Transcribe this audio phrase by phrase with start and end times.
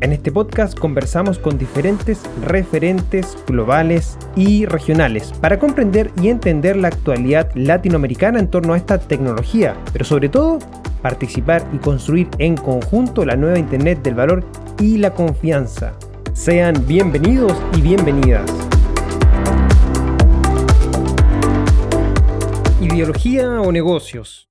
[0.00, 6.86] En este podcast conversamos con diferentes referentes globales y regionales para comprender y entender la
[6.86, 10.60] actualidad latinoamericana en torno a esta tecnología, pero sobre todo
[11.02, 14.44] participar y construir en conjunto la nueva Internet del valor
[14.78, 15.94] y la confianza.
[16.32, 18.48] Sean bienvenidos y bienvenidas.
[22.80, 24.47] Ideología o negocios.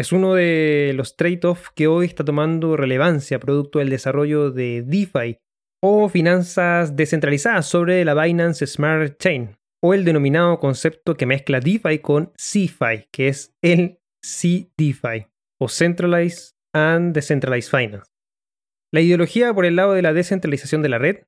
[0.00, 5.36] Es uno de los trade-offs que hoy está tomando relevancia producto del desarrollo de DeFi
[5.82, 11.98] o finanzas descentralizadas sobre la Binance Smart Chain o el denominado concepto que mezcla DeFi
[11.98, 15.26] con CeFi, que es el CDeFi
[15.60, 18.10] o Centralized and Decentralized Finance.
[18.94, 21.24] La ideología por el lado de la descentralización de la red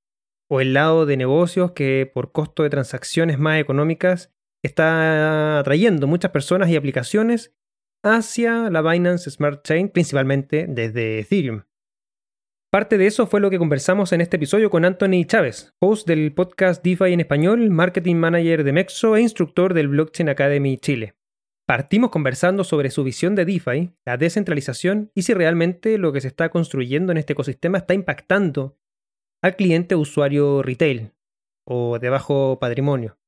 [0.51, 4.33] o el lado de negocios que por costo de transacciones más económicas
[4.65, 7.55] está atrayendo muchas personas y aplicaciones
[8.03, 11.63] hacia la Binance Smart Chain, principalmente desde Ethereum.
[12.71, 16.33] Parte de eso fue lo que conversamos en este episodio con Anthony Chávez, host del
[16.33, 21.15] podcast DeFi en español, marketing manager de Mexo e instructor del Blockchain Academy Chile.
[21.67, 26.29] Partimos conversando sobre su visión de DeFi, la descentralización y si realmente lo que se
[26.29, 28.79] está construyendo en este ecosistema está impactando
[29.43, 31.13] al cliente usuario retail
[31.67, 33.19] o de bajo patrimonio.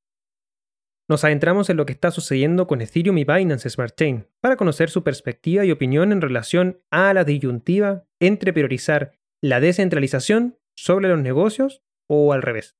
[1.08, 4.88] Nos adentramos en lo que está sucediendo con Ethereum y Binance Smart Chain para conocer
[4.88, 9.12] su perspectiva y opinión en relación a la disyuntiva entre priorizar
[9.43, 12.78] la descentralización sobre los negocios o al revés.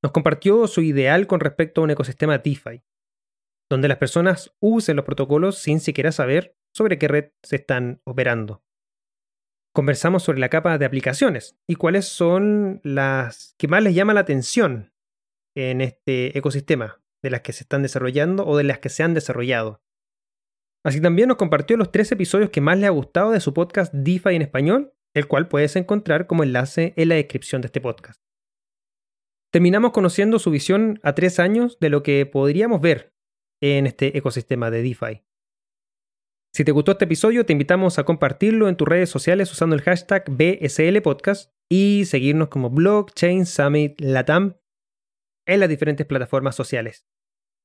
[0.00, 2.84] Nos compartió su ideal con respecto a un ecosistema DeFi,
[3.68, 8.62] donde las personas usen los protocolos sin siquiera saber sobre qué red se están operando.
[9.74, 14.20] Conversamos sobre la capa de aplicaciones y cuáles son las que más les llama la
[14.20, 14.92] atención
[15.56, 19.14] en este ecosistema, de las que se están desarrollando o de las que se han
[19.14, 19.82] desarrollado.
[20.84, 23.92] Así también nos compartió los tres episodios que más le ha gustado de su podcast
[23.94, 28.20] DeFi en español, el cual puedes encontrar como enlace en la descripción de este podcast.
[29.50, 33.14] Terminamos conociendo su visión a tres años de lo que podríamos ver
[33.62, 35.22] en este ecosistema de DeFi.
[36.52, 39.82] Si te gustó este episodio, te invitamos a compartirlo en tus redes sociales usando el
[39.82, 44.58] hashtag BSL Podcast y seguirnos como Blockchain Summit Latam
[45.46, 47.06] en las diferentes plataformas sociales.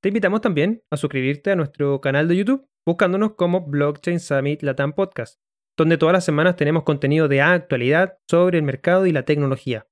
[0.01, 4.93] Te invitamos también a suscribirte a nuestro canal de YouTube buscándonos como Blockchain Summit Latam
[4.93, 5.41] Podcast,
[5.77, 9.89] donde todas las semanas tenemos contenido de actualidad sobre el mercado y la tecnología.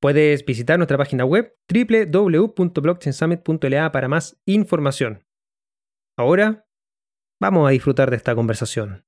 [0.00, 5.26] Puedes visitar nuestra página web www.blockchainsummit.la para más información.
[6.18, 6.66] Ahora,
[7.40, 9.04] vamos a disfrutar de esta conversación.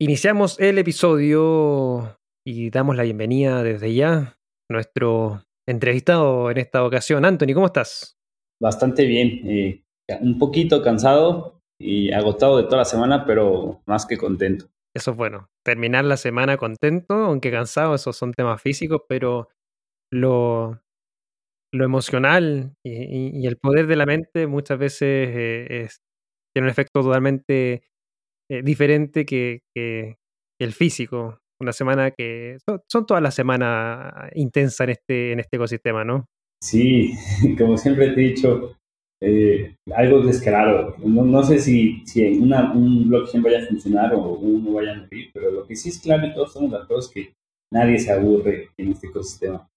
[0.00, 4.36] Iniciamos el episodio y damos la bienvenida desde ya a
[4.68, 7.24] nuestro entrevistado en esta ocasión.
[7.24, 8.13] Anthony, ¿cómo estás?
[8.60, 9.84] Bastante bien.
[10.20, 14.66] Un poquito cansado y agotado de toda la semana, pero más que contento.
[14.94, 15.50] Eso es bueno.
[15.64, 19.48] Terminar la semana contento, aunque cansado, esos son temas físicos, pero
[20.12, 20.80] lo,
[21.72, 25.88] lo emocional y, el poder de la mente muchas veces eh,
[26.54, 27.82] tiene un efecto totalmente
[28.50, 30.16] eh, diferente que, que,
[30.60, 36.04] el físico una semana que son, todas las semanas intensas en este, en este ecosistema,
[36.04, 36.28] ¿no?
[36.64, 37.12] Sí,
[37.58, 38.74] como siempre te he dicho,
[39.20, 40.96] eh, algo descarado.
[40.98, 44.96] No, no sé si, si una, un blockchain vaya a funcionar o uno vaya a
[44.96, 47.34] morir, pero lo que sí es claro y todos somos de acuerdo es que
[47.70, 49.68] nadie se aburre en este ecosistema.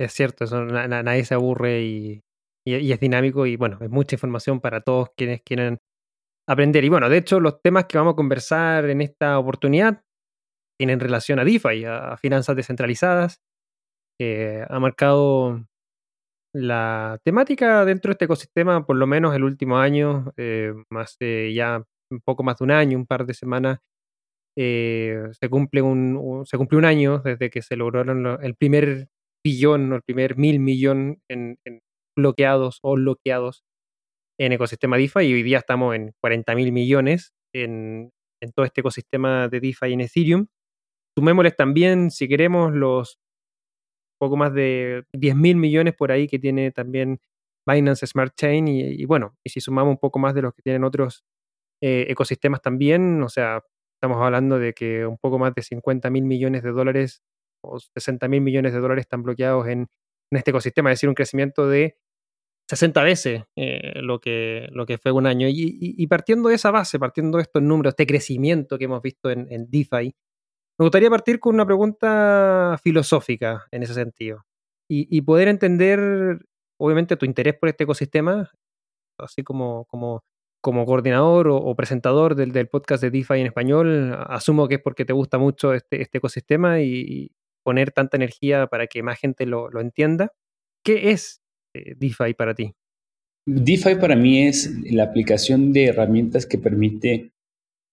[0.00, 2.20] Es cierto, eso, nadie se aburre y,
[2.66, 5.78] y, es dinámico y bueno, es mucha información para todos quienes quieren
[6.48, 6.84] aprender.
[6.84, 10.02] Y bueno, de hecho, los temas que vamos a conversar en esta oportunidad
[10.76, 13.38] tienen relación a DeFi, a finanzas descentralizadas,
[14.18, 15.64] que ha marcado
[16.54, 21.82] la temática dentro de este ecosistema, por lo menos el último año, eh, más ya
[22.10, 23.80] un poco más de un año, un par de semanas,
[24.56, 29.08] eh, se, cumple un, se cumple un año desde que se lograron el primer
[29.44, 31.58] billón o el primer mil millón en,
[32.16, 33.64] bloqueados o bloqueados
[34.38, 38.80] en ecosistema DeFi y hoy día estamos en 40 mil millones en, en todo este
[38.80, 40.46] ecosistema de DeFi en Ethereum.
[41.16, 43.18] Sumémosles también, si queremos, los
[44.18, 47.20] poco más de 10 mil millones por ahí que tiene también
[47.66, 50.84] Binance Smart Chain y, bueno, y si sumamos un poco más de los que tienen
[50.84, 51.24] otros
[51.82, 53.62] eh, ecosistemas también, o sea,
[53.94, 57.22] estamos hablando de que un poco más de 50 mil millones de dólares
[57.62, 59.88] o 60 mil millones de dólares están bloqueados en,
[60.30, 61.96] este ecosistema, es decir, un crecimiento de
[62.68, 65.46] 60 veces eh, lo, que, lo que fue un año.
[65.48, 69.46] Y, partiendo de esa base, partiendo de estos números, este crecimiento que hemos visto en,
[69.50, 70.12] en DeFi,
[70.78, 74.44] me gustaría partir con una pregunta filosófica en ese sentido
[74.88, 76.38] y, poder entender,
[76.78, 78.50] obviamente, tu interés por este ecosistema,
[79.18, 80.22] así como, como,
[80.60, 84.16] como coordinador o, presentador del, del, podcast de DeFi en español.
[84.28, 87.32] Asumo que es porque te gusta mucho este, este ecosistema y,
[87.64, 90.32] poner tanta energía para que más gente lo, lo entienda.
[90.84, 91.40] ¿Qué es
[91.74, 92.74] eh, DeFi para ti?
[93.46, 97.32] DeFi para mí es la aplicación de herramientas que permite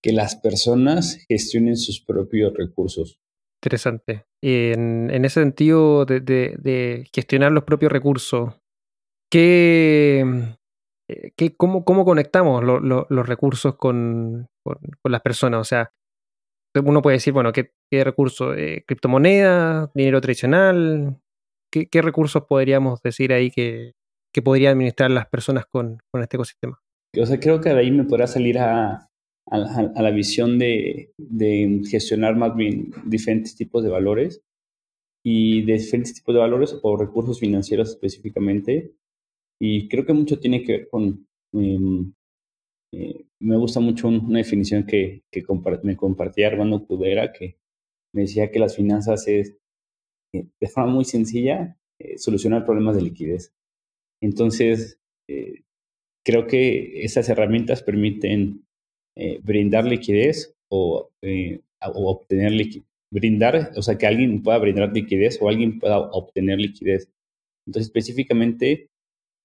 [0.01, 3.19] que las personas gestionen sus propios recursos.
[3.63, 4.25] Interesante.
[4.41, 8.55] Y en, ese sentido de, gestionar los propios recursos,
[9.31, 10.25] ¿qué,
[11.07, 14.47] eh, qué cómo, cómo, conectamos los recursos con,
[15.03, 15.61] las personas?
[15.61, 15.93] O sea,
[16.83, 18.55] uno puede decir, bueno, ¿qué, qué recursos?
[18.57, 19.91] Eh, ¿Criptomonedas?
[19.93, 21.21] ¿Dinero tradicional?
[21.71, 23.93] ¿Qué, recursos podríamos decir ahí que,
[24.33, 26.81] que podrían administrar las personas con, con este ecosistema?
[27.15, 29.10] O sea, creo que de ahí me podrá salir a,
[29.47, 31.13] a, la visión de,
[31.89, 34.41] gestionar más bien diferentes tipos de valores
[35.23, 38.93] y diferentes tipos de valores o recursos financieros específicamente.
[39.59, 41.27] Y creo que mucho tiene que ver con...
[41.53, 42.13] Em,
[42.93, 45.43] eh, me gusta mucho una definición que, que
[45.83, 47.57] me compartía Armando Cudera, que
[48.13, 49.57] me decía que las finanzas es,
[50.33, 53.53] eh, de forma muy sencilla, eh, solucionar problemas de liquidez.
[54.21, 54.99] Entonces,
[56.25, 58.65] creo que esas herramientas permiten
[59.15, 62.87] eh, brindar liquidez o, eh, obtener liquidez.
[63.13, 67.09] Brindar, o sea, que alguien pueda brindar liquidez o alguien pueda obtener liquidez.
[67.67, 68.87] Entonces, específicamente,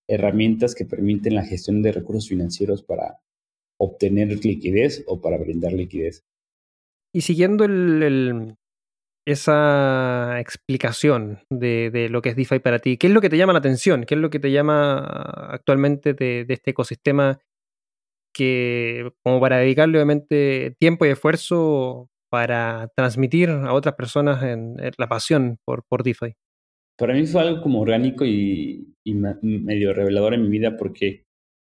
[0.08, 3.18] herramientas que permiten la gestión de recursos financieros para
[3.78, 6.22] obtener liquidez o para brindar liquidez.
[7.12, 8.54] Y siguiendo el,
[9.26, 13.52] esa explicación de, lo que es DeFi para ti, ¿qué es lo que te llama
[13.52, 14.04] la atención?
[14.04, 14.98] ¿Qué es lo que te llama
[15.50, 17.40] actualmente de este ecosistema
[18.37, 25.09] que como para dedicarle obviamente tiempo y esfuerzo para transmitir a otras personas en, la
[25.09, 26.35] pasión por, por DeFi?
[26.99, 28.93] Para mí fue algo como orgánico y,
[29.43, 31.25] medio revelador en mi vida porque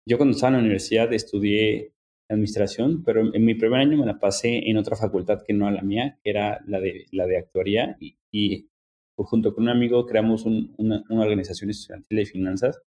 [0.06, 1.92] yo cuando estaba en la universidad estudié
[2.28, 5.70] administración, pero en mi primer año me la pasé en otra facultad que no a
[5.70, 8.68] la mía, que era la de, la de actuaría y,
[9.16, 12.82] junto con un amigo creamos una, una organización estudiantil de finanzas.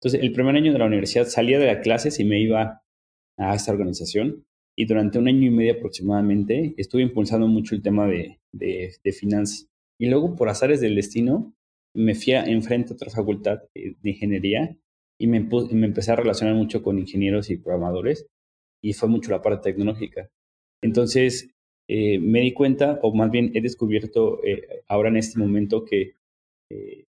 [0.00, 2.82] Entonces, el primer año de la universidad salía de las clases y me iba
[3.40, 4.44] a esta organización
[4.76, 9.66] y durante un año y medio aproximadamente estuve impulsando mucho el tema de, de, finanzas.
[9.98, 11.54] Y luego, por azares del destino,
[11.94, 14.76] me fui a, enfrente a otra facultad de, ingeniería
[15.18, 18.26] y me, me, empecé a relacionar mucho con ingenieros y programadores
[18.82, 20.30] y fue mucho la parte tecnológica.
[20.82, 21.50] Entonces,
[21.88, 26.14] eh, me di cuenta, o más bien he descubierto eh, ahora en este momento que
[26.70, 27.04] eh,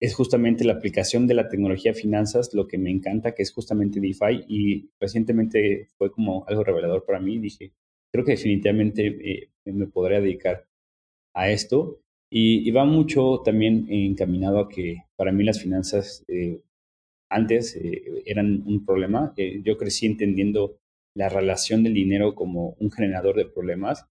[0.00, 4.00] es justamente la aplicación de la tecnología finanzas lo que me encanta, que es justamente
[4.00, 4.44] DeFi.
[4.48, 7.38] Y recientemente fue como algo revelador para mí.
[7.38, 7.72] Dije,
[8.10, 10.66] creo que definitivamente eh, me podría dedicar
[11.34, 12.00] a esto.
[12.32, 16.62] Y, va mucho también encaminado a que para mí las finanzas eh,
[17.28, 19.34] antes eh, eran un problema.
[19.36, 20.78] yo crecí entendiendo
[21.14, 24.06] la relación del dinero como un generador de problemas,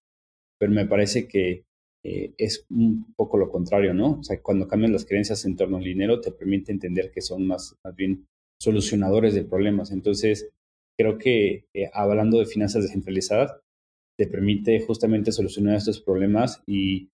[0.60, 1.64] pero me parece que
[2.04, 4.20] eh, es un poco lo contrario, ¿no?
[4.20, 7.46] O sea, cuando cambian las creencias en torno al dinero, te permite entender que son
[7.46, 8.28] más, bien
[8.62, 9.92] solucionadores de problemas.
[9.92, 10.50] Entonces,
[10.98, 13.60] creo que eh, hablando de finanzas descentralizadas,
[14.18, 17.10] te permite justamente solucionar estos problemas y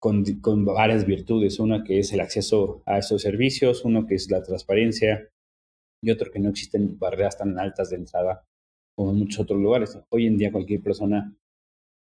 [0.00, 1.58] con, con, varias virtudes.
[1.58, 5.28] Una que es el acceso a estos servicios, uno que es la transparencia
[6.02, 8.44] y otro que no existen barreras tan altas de entrada
[8.96, 9.98] como en muchos otros lugares.
[10.10, 11.34] Hoy en día cualquier persona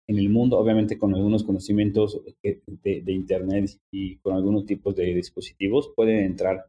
[0.08, 5.92] en el mundo, obviamente con algunos conocimientos de, Internet y con algunos tipos de dispositivos,
[5.94, 6.66] pueden entrar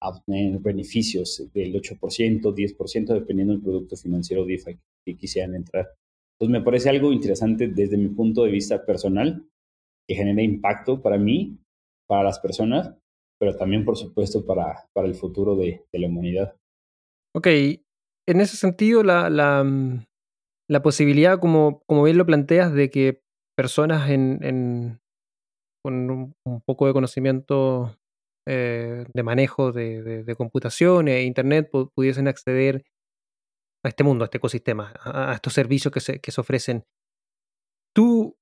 [0.00, 5.88] a obtener beneficios del 8%, 10%, dependiendo del producto financiero DeFi que quisieran entrar.
[6.34, 9.44] Entonces me parece algo interesante desde mi punto de vista personal,
[10.08, 11.58] que genera impacto para mí,
[12.08, 12.94] para las personas,
[13.38, 16.56] pero también, por supuesto, para, para el futuro de, la humanidad.
[17.34, 20.04] Ok, en ese sentido, la, la, mm,
[20.68, 23.22] la posibilidad, como, como bien lo planteas, de que
[23.56, 24.08] personas
[25.82, 26.34] con un,
[26.64, 27.96] poco de conocimiento
[28.46, 32.84] eh, de manejo de, computación e Internet pudiesen acceder
[33.84, 36.84] a este mundo, a este ecosistema, a, estos servicios que se, que se ofrecen.
[37.94, 38.36] ¿Tú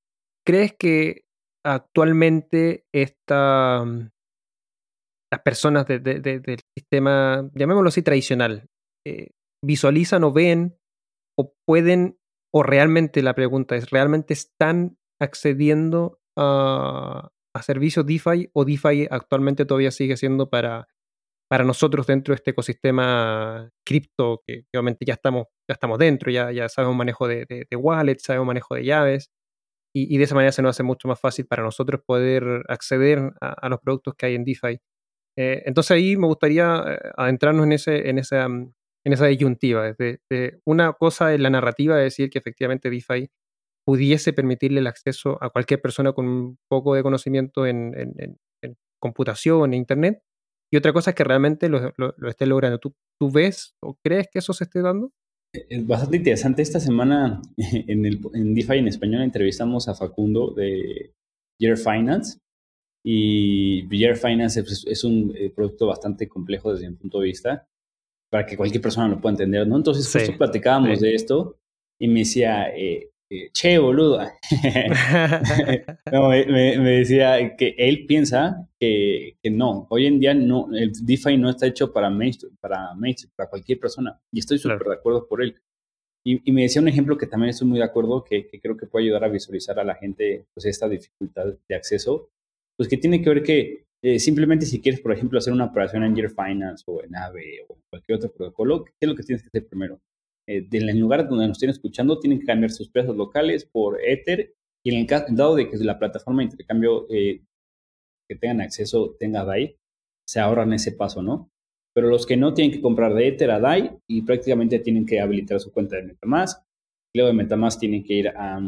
[0.47, 1.23] crees que
[1.64, 4.11] actualmente esta, mm,
[5.33, 8.68] las personas del sistema, llamémoslo así, tradicional,
[9.06, 9.30] eh,
[9.64, 10.76] visualizan o ven
[11.38, 12.19] o pueden
[12.52, 17.31] o realmente la pregunta es, ¿realmente están accediendo a,
[17.62, 20.87] servicios DeFi o DeFi actualmente todavía sigue siendo para,
[21.49, 26.52] para nosotros dentro de este ecosistema cripto, que, obviamente ya estamos, ya estamos dentro, ya,
[26.52, 29.31] ya sabemos manejo de, de, wallets, sabemos manejo de llaves,
[29.95, 33.69] y, de esa manera se nos hace mucho más fácil para nosotros poder acceder a,
[33.71, 34.78] los productos que hay en DeFi.
[35.38, 38.75] Eh, entonces ahí me gustaría eh, adentrarnos en, ese, en, esa, en
[39.12, 39.92] esa disyuntiva.
[39.92, 43.30] De, una cosa es la narrativa de decir que efectivamente DeFi
[43.84, 48.76] pudiese permitirle el acceso a cualquier persona con un poco de conocimiento en, en, en
[49.00, 50.22] computación, en Internet,
[50.72, 52.78] y otra cosa es que realmente lo, lo, esté logrando.
[52.78, 55.12] ¿Tú, ¿Tú, ves o crees que eso se esté dando?
[55.52, 56.62] Es bastante interesante.
[56.62, 61.14] Esta semana en, el, en DeFi en español entrevistamos a Facundo de
[61.58, 62.38] Year Finance.
[63.04, 67.68] Y Year Finance es, un eh, producto bastante complejo desde mi punto de vista
[68.30, 69.76] para que cualquier persona lo pueda entender, ¿no?
[69.76, 71.56] Entonces, justo platicábamos de esto
[72.00, 74.21] y me decía, eh, eh, che, boludo.
[76.12, 81.37] no, me, decía que él piensa que, que, no, hoy en día no, el DeFi
[81.37, 82.90] no está hecho para mainstream, para,
[83.35, 84.21] para cualquier persona.
[84.33, 85.56] Y estoy súper de acuerdo por él.
[86.25, 89.04] Y, me decía un ejemplo que también estoy muy de acuerdo, que, creo que puede
[89.04, 92.30] ayudar a visualizar a la gente pues, esta dificultad de acceso,
[92.76, 96.04] pues que tiene que ver que eh, simplemente si quieres, por ejemplo, hacer una operación
[96.04, 99.42] en Year Finance o en AVE o cualquier otro protocolo, ¿qué es lo que tienes
[99.42, 100.00] que hacer primero?
[100.46, 104.54] eh, el lugar donde nos estén escuchando, tienen que cambiar sus precios locales por Ether
[104.84, 107.42] y en el caso dado de que la plataforma de intercambio eh,
[108.28, 109.76] que tengan acceso tenga DAI,
[110.28, 111.50] se ahorran ese paso, ¿no?
[111.94, 115.20] Pero los que no tienen que comprar de Ether a DAI y prácticamente tienen que
[115.20, 116.62] habilitar su cuenta de Metamask.
[117.14, 118.60] Luego de Metamask tienen que ir a,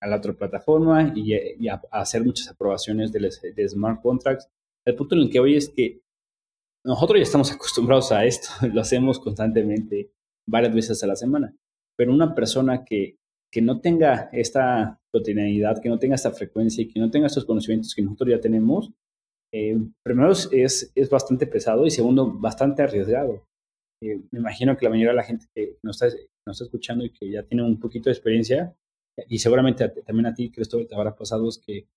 [0.00, 4.48] la otra plataforma y, a, hacer muchas aprobaciones de smart contracts.
[4.88, 6.00] El punto en el que hoy es que
[6.84, 10.12] nosotros ya estamos acostumbrados a esto, lo hacemos constantemente
[10.48, 11.54] varias veces a la semana.
[11.96, 13.18] Pero una persona que,
[13.52, 17.44] que no tenga esta cotidianidad, que no tenga esta frecuencia y que no tenga estos
[17.44, 18.90] conocimientos que nosotros ya tenemos,
[19.52, 23.44] eh, primero es, es bastante pesado y segundo, bastante arriesgado.
[24.02, 26.16] Eh, me imagino que la mayoría de la gente que nos está,
[26.46, 28.74] nos está escuchando y que ya tiene un poquito de experiencia,
[29.28, 31.88] y seguramente también a ti, Cristóbal, te habrá pasado, es que,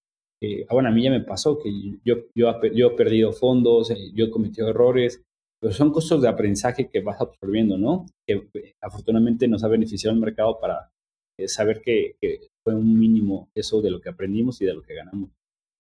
[0.68, 1.72] ah, bueno, a mí ya me pasó, que
[2.04, 5.24] yo, yo, yo he perdido fondos, eh, yo he cometido errores,
[5.62, 8.08] pero son costos de aprendizaje que vas absorbiendo, ¿no?
[8.26, 10.92] Que eh, afortunadamente nos ha beneficiado el mercado para
[11.38, 12.16] eh, saber que,
[12.64, 15.32] fue un mínimo eso de lo que aprendimos y de lo que ganamos.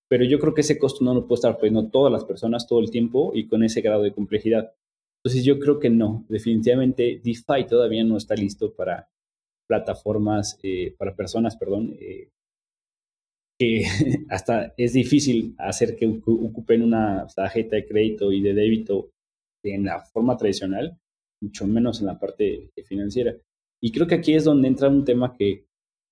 [0.07, 2.79] Pero yo creo que ese costo no lo puede estar poniendo todas las personas todo
[2.79, 4.73] el tiempo y con ese grado de complejidad.
[5.23, 9.09] Entonces yo creo que no, definitivamente DeFi todavía no está listo para
[9.67, 11.95] plataformas, eh, para personas, perdón,
[13.61, 13.83] que
[14.29, 19.11] hasta es difícil hacer que ocupen una tarjeta de crédito y de débito
[19.63, 20.97] en la forma tradicional,
[21.43, 23.35] mucho menos en la parte financiera.
[23.79, 25.65] Y creo que aquí es donde entra un tema que,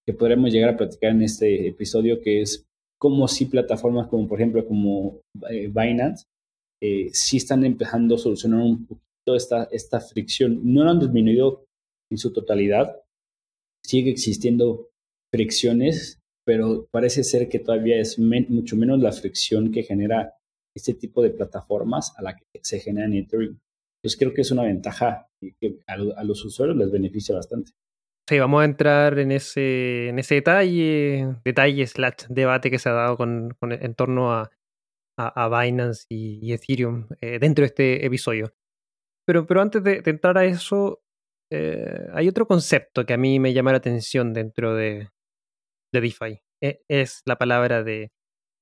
[0.05, 2.67] que podremos llegar a platicar en este episodio, que es
[2.99, 6.25] cómo si plataformas como por ejemplo como eh, Binance
[6.83, 10.61] eh, sí están empezando a solucionar un poquito esta, esta fricción.
[10.63, 11.65] No lo han disminuido
[12.11, 13.01] en su totalidad,
[13.83, 14.89] sigue existiendo
[15.33, 16.18] fricciones,
[16.49, 20.33] pero parece ser que todavía es mucho menos la fricción que genera
[20.75, 23.59] este tipo de plataformas a la que se genera en Ethereum.
[23.97, 27.73] Entonces creo que es una ventaja que a, los usuarios les beneficia bastante.
[28.27, 32.93] Sí, vamos a entrar en ese, en ese detalle, detalle slash debate que se ha
[32.93, 34.49] dado con, en torno a,
[35.19, 38.55] a, Binance y, Ethereum eh, dentro de este episodio.
[39.23, 41.03] Pero, pero antes de, entrar a eso,
[41.51, 45.09] eh, hay otro concepto que a mí me llama la atención dentro de,
[45.93, 46.41] de DeFi.
[46.61, 48.11] E, es la palabra de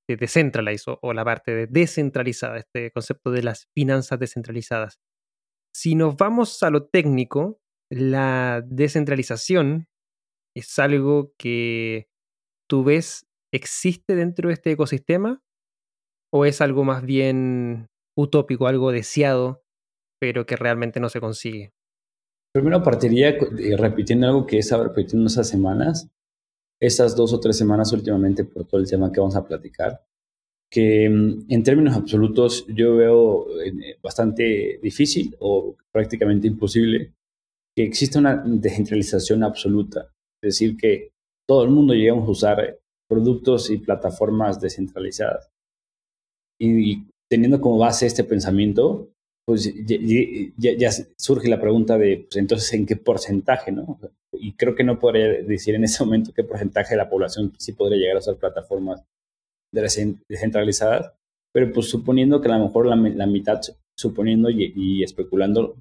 [0.07, 4.99] de decentralized o, la parte de descentralizada, este concepto de las finanzas descentralizadas.
[5.75, 7.59] Si nos vamos a lo técnico,
[7.91, 9.87] la descentralización
[10.55, 12.07] es algo que
[12.69, 15.41] tú ves existe dentro de este ecosistema
[16.33, 19.63] o es algo más bien utópico, algo deseado,
[20.19, 21.71] pero que realmente no se consigue.
[22.53, 26.09] Primero partiría eh, repitiendo algo que he estado repitiendo esas semanas,
[26.79, 30.05] estas dos o tres semanas últimamente por todo el tema que vamos a platicar,
[30.71, 37.13] que mm, en términos absolutos yo veo eh, bastante difícil o prácticamente imposible
[37.75, 40.11] que exista una descentralización absoluta.
[40.41, 41.11] Es decir, que
[41.47, 45.49] todo el mundo lleguemos a usar productos y plataformas descentralizadas.
[46.59, 49.11] Y, teniendo como base este pensamiento,
[49.45, 49.73] pues
[50.57, 53.71] ya, surge la pregunta de, pues entonces, ¿en qué porcentaje?
[53.71, 53.99] ¿no?
[54.39, 57.73] Y creo que no podría decir en ese momento qué porcentaje de la población sí
[57.73, 59.03] podría llegar a usar plataformas
[59.71, 61.13] descentralizadas,
[61.53, 63.61] pero pues suponiendo que a lo mejor la, mitad,
[63.97, 65.75] suponiendo y, especulando,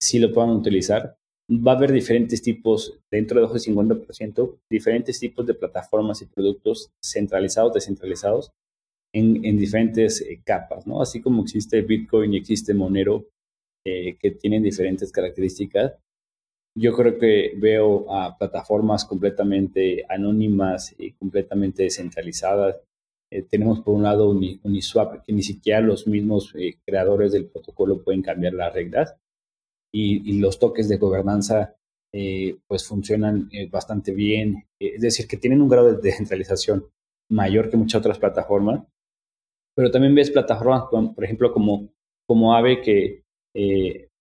[0.00, 1.16] sí lo puedan utilizar,
[1.50, 6.90] va a haber diferentes tipos, dentro de ese 50%, diferentes tipos de plataformas y productos
[7.02, 8.52] centralizados, descentralizados,
[9.14, 11.02] en, en diferentes eh, capas, ¿no?
[11.02, 13.26] Así como existe Bitcoin y existe Monero,
[13.84, 15.94] eh, que tienen diferentes características,
[16.74, 22.76] yo creo que veo a plataformas completamente anónimas y completamente descentralizadas.
[23.30, 26.52] Eh, tenemos por un lado Uniswap, que ni siquiera los mismos
[26.84, 29.16] creadores del protocolo pueden cambiar las reglas
[29.92, 31.76] y, los toques de gobernanza
[32.12, 34.66] eh, pues funcionan eh, bastante bien.
[34.80, 36.88] Eh, es decir, que tienen un grado de descentralización
[37.30, 38.82] mayor que muchas otras plataformas.
[39.74, 41.88] Pero también ves plataformas, por ejemplo, como,
[42.26, 43.22] como Ave, que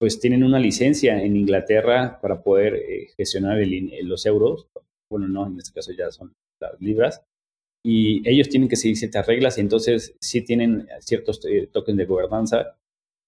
[0.01, 2.81] pues tienen una licencia en Inglaterra para poder
[3.15, 3.60] gestionar
[4.01, 4.65] los euros.
[5.12, 7.22] Bueno, no, en este caso ya son las libras.
[7.86, 11.39] Y ellos tienen que seguir ciertas reglas y entonces sí tienen ciertos
[11.72, 12.75] tokens de gobernanza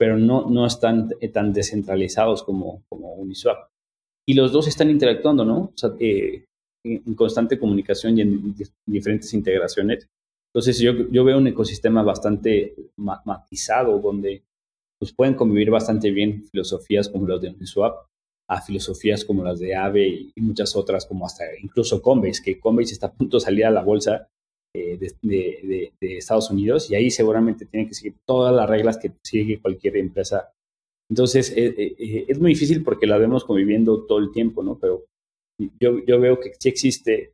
[0.03, 3.70] pero no, no están eh, tan descentralizados como, como Uniswap.
[4.27, 5.58] Y los dos están interactuando, ¿no?
[5.58, 6.46] O sea, eh,
[6.86, 10.10] en constante comunicación y en diferentes integraciones.
[10.53, 14.44] Entonces yo, yo veo un ecosistema bastante matizado donde
[15.03, 18.07] pues, pueden convivir bastante bien filosofías como las de Uniswap
[18.50, 22.93] a filosofías como las de Aave y, muchas otras como hasta incluso Coinbase, que Coinbase
[22.93, 24.29] está a punto de salir a la bolsa
[24.74, 29.62] eh, de, Estados Unidos y ahí seguramente tienen que seguir todas las reglas que sigue
[29.62, 30.53] cualquier empresa.
[31.10, 34.79] Entonces, eh, eh, es muy difícil porque la vemos conviviendo todo el tiempo, ¿no?
[34.79, 35.05] Pero
[35.81, 37.33] yo, yo veo que sí existe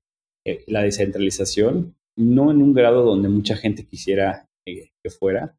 [0.65, 5.55] la descentralización, no en un grado donde mucha gente quisiera que fuera,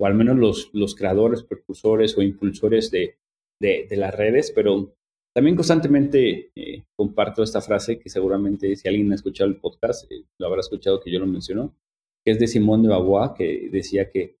[0.00, 3.18] o al menos los, los creadores, precursores o impulsores de,
[3.60, 4.94] de, las redes, pero
[5.34, 10.24] también constantemente eh, comparto esta frase que seguramente si alguien ha escuchado el podcast, eh,
[10.38, 11.76] lo habrá escuchado que yo lo menciono,
[12.24, 14.38] que es de Simón de Beauvoir, que decía que,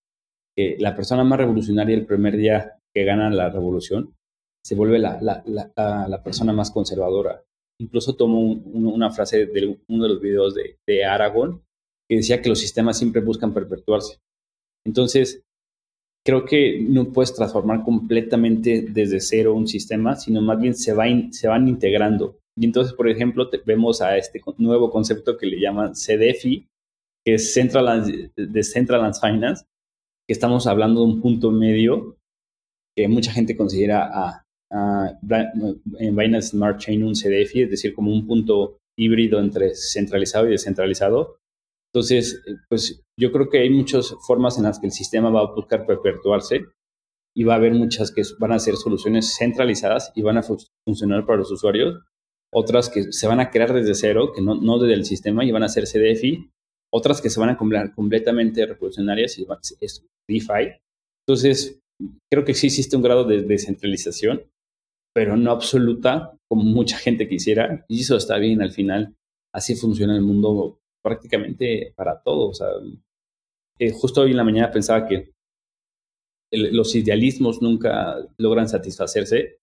[0.78, 4.14] la persona más revolucionaria el primer día que gana la revolución
[4.62, 7.42] se vuelve la, la, la, persona más conservadora.
[7.80, 11.62] Incluso tomó una frase de uno de los videos de, de Aragón
[12.06, 14.20] que decía que los sistemas siempre buscan perpetuarse.
[14.84, 15.42] Entonces,
[16.24, 21.06] creo que no puedes transformar completamente desde cero un sistema, sino más bien se, va
[21.30, 22.38] se van integrando.
[22.58, 26.66] Y entonces, por ejemplo, vemos a este nuevo concepto que le llaman CDFI,
[27.24, 29.64] que es Central de Central Finance,
[30.26, 32.16] que estamos hablando de un punto medio
[32.96, 38.26] que mucha gente considera a, en Binance Smart Chain un CDFI, es decir, como un
[38.26, 41.38] punto híbrido entre centralizado y descentralizado,
[41.92, 45.40] entonces, eh, pues yo creo que hay muchas formas en las que el sistema va
[45.40, 46.66] a buscar perpetuarse
[47.36, 50.42] y va a haber muchas que van a ser soluciones centralizadas y van a
[50.86, 52.00] funcionar para los usuarios,
[52.52, 55.52] otras que se van a crear desde cero, que no, no desde el sistema y
[55.52, 56.50] van a ser CDFI,
[56.92, 59.46] otras que se van a comprar completamente revolucionarias y
[59.80, 60.76] es DeFi.
[61.26, 61.80] Entonces,
[62.30, 64.42] creo que sí existe un grado de descentralización,
[65.14, 69.14] pero no absoluta como mucha gente quisiera, y eso está bien al final.
[69.54, 72.48] Así funciona el mundo prácticamente para todo.
[72.50, 72.68] O sea,
[73.78, 75.32] eh, justo hoy en la mañana pensaba que
[76.52, 79.60] los idealismos nunca logran satisfacerse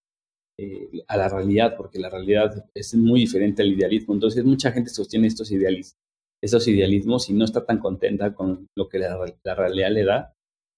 [0.59, 4.13] eh, a la realidad, porque la realidad es muy diferente al idealismo.
[4.13, 9.17] Entonces, mucha gente sostiene estos, idealismos, y no está tan contenta con lo que la,
[9.55, 10.33] realidad le da.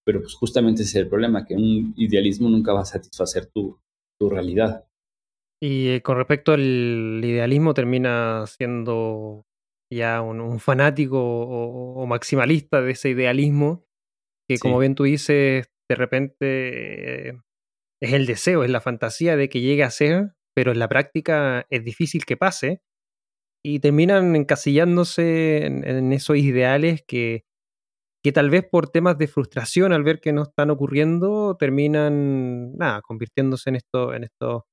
[0.05, 3.79] Pero pues justamente ese es el problema, que un idealismo nunca va a satisfacer tu,
[4.19, 4.85] tu realidad.
[5.61, 9.45] Y eh, con respecto al idealismo, termina siendo
[9.91, 13.85] ya un, fanático o, maximalista de ese idealismo,
[14.47, 17.33] que como bien tú dices, de repente eh,
[18.01, 21.65] es el deseo, es la fantasía de que llegue a ser, pero en la práctica
[21.69, 22.81] es difícil que pase,
[23.63, 27.43] y terminan encasillándose en, esos ideales que,
[28.23, 33.01] que tal vez por temas de frustración al ver que no están ocurriendo, terminan nada,
[33.01, 34.63] convirtiéndose en esto, en estos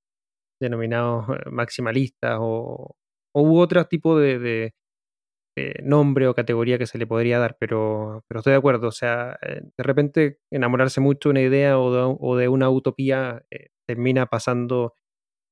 [0.61, 2.95] denominados eh, maximalistas o,
[3.35, 4.73] u otro tipo de,
[5.59, 8.89] eh, nombre o categoría que se le podría dar, pero, pero estoy de acuerdo.
[8.89, 13.69] O sea, eh, de repente enamorarse mucho de una idea o de, una utopía eh,
[13.89, 14.95] termina pasando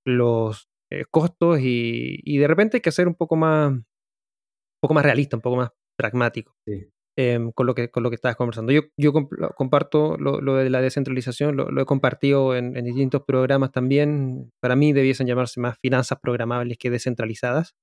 [0.06, 0.68] los
[1.10, 3.84] costos y, de repente hay que ser un poco más, un
[4.80, 6.54] poco más realista, un poco más pragmático.
[7.16, 8.72] Em, con, lo que, con lo que estabas conversando.
[8.72, 9.12] Yo, yo
[9.56, 14.52] comparto lo, de la descentralización, lo, he compartido en, en, distintos programas también.
[14.60, 17.74] Para mí debiesen llamarse más finanzas programables que descentralizadas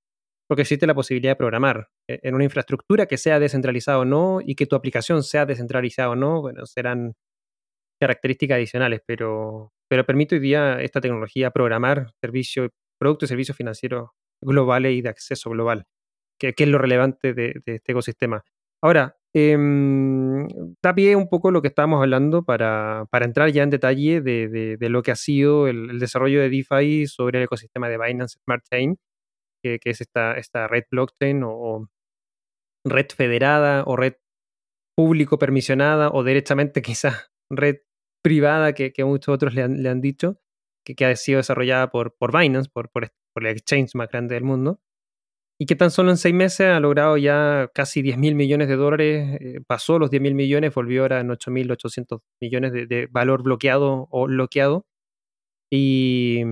[0.52, 4.42] porque existe la posibilidad de programar eh, en una infraestructura que sea descentralizada o no
[4.46, 7.14] y que tu aplicación sea descentralizada o no, bueno, serán
[8.02, 14.10] características adicionales, pero, pero permite hoy día esta tecnología programar servicios, productos y servicios financieros
[14.42, 15.86] globales y de acceso global,
[16.38, 18.44] que, es lo relevante de, este ecosistema.
[18.84, 24.50] Ahora, eh, un poco lo que estábamos hablando para, para entrar ya en detalle de,
[24.78, 28.66] de, lo que ha sido el, desarrollo de DeFi sobre el ecosistema de Binance Smart
[28.70, 28.98] Chain,
[29.62, 31.90] que, que es esta, esta red blockchain o,
[32.84, 34.16] red federada o red
[34.96, 37.78] público permisionada o derechamente quizás red
[38.24, 40.40] privada que, que muchos otros le han, le han dicho,
[40.86, 44.36] que, que, ha sido desarrollada por, por Binance, por, por, por el exchange más grande
[44.36, 44.80] del mundo
[45.62, 48.76] y que tan solo en seis meses ha logrado ya casi 10 mil millones de
[48.76, 53.44] dólares, eh, pasó los 10 mil millones, volvió ahora en 8.800 millones de, de, valor
[53.44, 54.88] bloqueado o bloqueado,
[55.72, 56.44] y,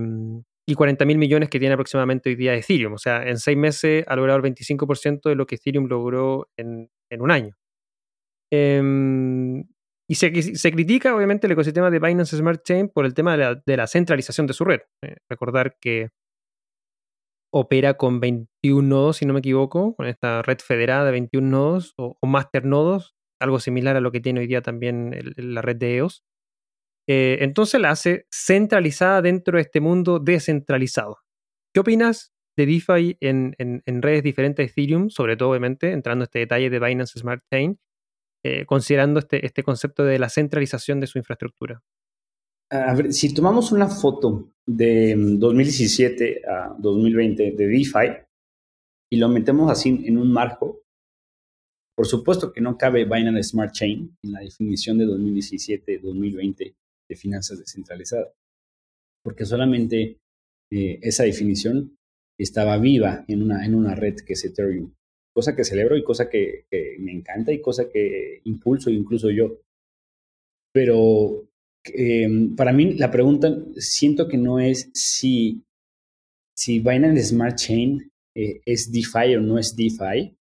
[0.70, 2.94] y 40 mil millones que tiene aproximadamente hoy día Ethereum.
[2.94, 6.90] O sea, en seis meses ha logrado el 25% de lo que Ethereum logró en,
[7.10, 7.56] en un año.
[8.52, 9.62] Eh,
[10.10, 13.38] y se, se, critica, obviamente, el ecosistema de Binance Smart Chain por el tema de
[13.38, 14.80] la, de la centralización de su red.
[15.04, 16.08] Eh, recordar que
[17.52, 21.94] opera con 21 nodos, si no me equivoco, con esta red federada de 21 nodos
[21.96, 25.76] o, o master nodos, algo similar a lo que tiene hoy día también la red
[25.76, 26.24] de EOS.
[27.12, 31.16] Eh, entonces la hace centralizada dentro de este mundo descentralizado.
[31.74, 36.38] ¿Qué opinas de DeFi en, redes diferentes de Ethereum, sobre todo obviamente entrando en este
[36.38, 37.80] detalle de Binance Smart Chain,
[38.44, 41.82] eh, considerando este, este concepto de la centralización de su infraestructura?
[42.70, 48.06] A ver, si tomamos una foto de 2017 mm, a 2020 de DeFi
[49.10, 50.82] y lo metemos así en un marco,
[51.96, 56.76] por supuesto que no cabe Binance Smart Chain en la definición de 2017-2020
[57.10, 58.32] de finanzas descentralizadas,
[59.24, 60.20] porque solamente
[60.72, 61.98] eh, esa definición
[62.38, 64.94] estaba viva en una, en una red que es Ethereum,
[65.34, 66.64] cosa que celebro y cosa que,
[67.00, 69.58] me encanta y cosa que impulso incluso yo.
[70.72, 71.48] Pero
[71.92, 75.64] eh, para mí la pregunta siento que no es si,
[76.56, 80.36] si Binance Smart Chain eh, es DeFi o no es DeFi,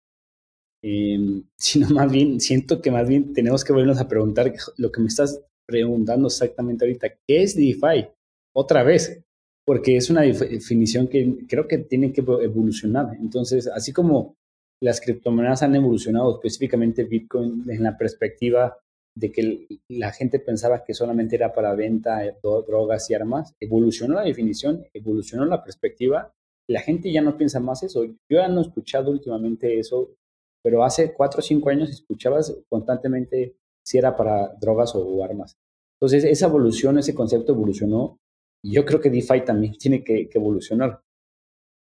[0.84, 5.01] eh, sino más bien siento que más bien tenemos que volvernos a preguntar lo que
[5.01, 8.08] me estás preguntando exactamente ahorita, ¿qué es DeFi?
[8.56, 9.23] Otra vez,
[9.65, 13.15] porque es una definición que creo que tiene que evolucionar.
[13.19, 14.36] Entonces, así como
[14.82, 18.77] las criptomonedas han evolucionado, específicamente Bitcoin, en la perspectiva
[19.15, 24.13] de que la gente pensaba que solamente era para venta de drogas y armas, evolucionó
[24.15, 26.32] la definición, evolucionó la perspectiva,
[26.69, 28.06] la gente ya no piensa más eso.
[28.06, 30.12] Yo ya no he escuchado últimamente eso,
[30.63, 33.56] pero hace cuatro o cinco años escuchabas constantemente
[33.88, 35.56] si era para drogas o armas.
[35.95, 38.19] Entonces, esa evolución, ese concepto evolucionó
[38.62, 41.02] y yo creo que DeFi también tiene que, que evolucionar.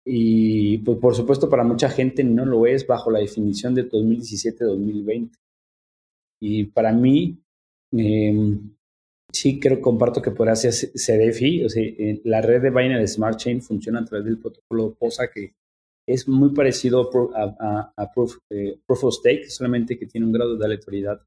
[0.07, 5.33] Y pues, por supuesto para mucha gente no lo es bajo la definición de 2017-2020.
[6.41, 7.41] Y para mí,
[7.97, 8.61] eh,
[9.33, 13.37] sí creo, comparto que podría ser CDFI, o sea, eh, la red de Binance Smart
[13.37, 15.55] Chain funciona a través del protocolo POSA que
[16.09, 20.57] es muy parecido a, a, proof, eh, proof, of Stake, solamente que tiene un grado
[20.57, 21.21] de aleatoriedad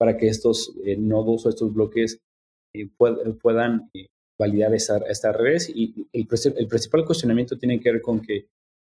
[0.00, 2.18] para que estos eh, nodos o estos bloques
[2.74, 3.90] eh, puedan
[4.38, 5.68] validar estas esta redes.
[5.68, 8.46] Y el, el principal cuestionamiento tiene que ver con que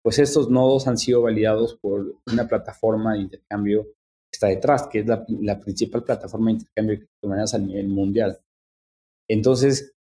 [0.03, 3.87] pues estos nodos han sido validados por una plataforma de intercambio
[4.33, 8.39] está detrás, que es la, la principal plataforma de intercambio de criptomonedas a nivel mundial.
[9.29, 9.95] Entonces,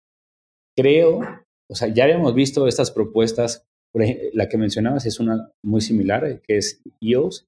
[0.77, 1.21] creo,
[1.69, 5.81] o sea, ya habíamos visto estas propuestas, por ejemplo, la que mencionabas es una muy
[5.81, 7.47] similar, eh, que es EOS.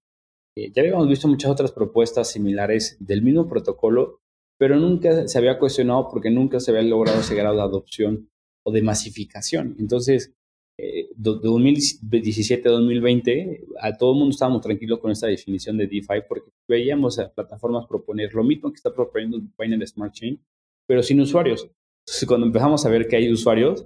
[0.58, 4.22] Eh, ya habíamos visto muchas otras propuestas similares del mismo protocolo,
[4.58, 8.32] pero nunca se había cuestionado porque nunca se había logrado ese grado de adopción
[8.66, 9.76] o de masificación.
[9.78, 10.34] Entonces,
[10.80, 15.86] eh, de 2017 a 2020, a todo el mundo estábamos tranquilos con esta definición de
[15.86, 20.42] DeFi porque veíamos a plataformas proponer lo mismo que está proponiendo Binance Smart Chain,
[20.88, 21.70] pero sin usuarios.
[22.08, 23.86] Entonces, cuando empezamos a ver que hay usuarios,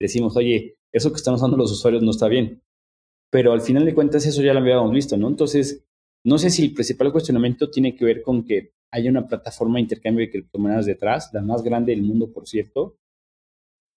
[0.00, 2.60] decimos, oye, eso que están usando los usuarios no está bien.
[3.30, 5.28] Pero al final de cuentas, eso ya lo habíamos visto, ¿no?
[5.28, 5.84] Entonces,
[6.24, 9.82] no sé si el principal cuestionamiento tiene que ver con que haya una plataforma de
[9.82, 12.96] intercambio de criptomonedas detrás, la más grande del mundo, por cierto,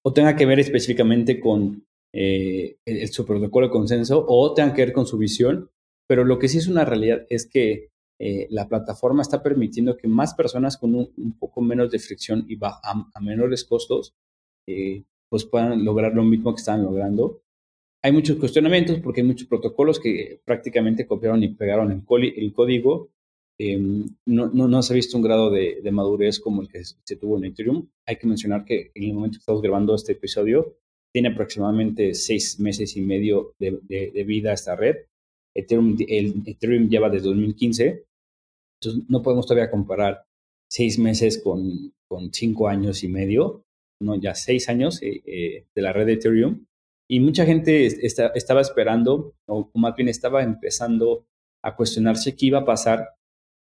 [0.03, 2.77] o tenga que ver específicamente con eh,
[3.11, 5.69] su protocolo de consenso o tengan que ver con su visión,
[6.07, 10.07] pero lo que sí es una realidad es que eh, la plataforma está permitiendo que
[10.07, 12.79] más personas con un, poco menos de fricción y a,
[13.13, 14.13] a menores costos
[14.67, 17.41] eh, pues puedan lograr lo mismo que están logrando.
[18.03, 23.09] Hay muchos cuestionamientos porque hay muchos protocolos que prácticamente copiaron y pegaron el, el código.
[23.59, 26.83] Em, no, no, no, se ha visto un grado de, de madurez como el que
[26.83, 27.87] se tuvo en Ethereum.
[28.07, 30.77] Hay que mencionar que en el momento que estamos grabando este episodio,
[31.11, 34.95] tiene aproximadamente seis meses y medio de, de, vida esta red.
[35.53, 38.05] Ethereum, el Ethereum lleva desde 2015,
[38.79, 40.23] entonces no podemos todavía comparar
[40.69, 43.65] seis meses con, con cinco años y medio,
[44.01, 46.65] no, ya seis años eh, eh, de la red de Ethereum.
[47.11, 51.25] Y mucha gente estaba esperando, o más bien estaba empezando
[51.61, 53.15] a cuestionarse qué iba a pasar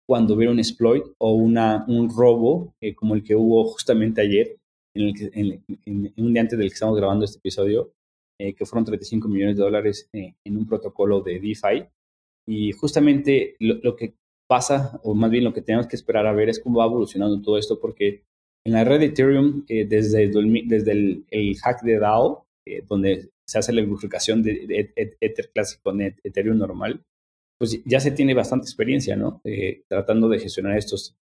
[0.06, 4.58] cuando hubiera un exploit o una, un robo eh, como el que hubo justamente ayer,
[4.94, 7.94] en, el en, un día antes del que estamos grabando este episodio,
[8.38, 11.86] eh, que fueron 35 millones de dólares eh, en un protocolo de DeFi.
[12.46, 14.12] Y justamente lo, que
[14.46, 17.40] pasa, o más bien lo que tenemos que esperar a ver es cómo va evolucionando
[17.40, 18.24] todo esto, porque
[18.66, 20.30] en la red de Ethereum, desde,
[20.66, 22.44] desde el, el, hack de DAO,
[22.86, 27.02] donde se hace la bifurcación de, Ether clásico con Ethereum normal,
[27.58, 29.40] pues ya se tiene bastante experiencia, ¿no?
[29.44, 31.16] Eh, tratando de gestionar estos,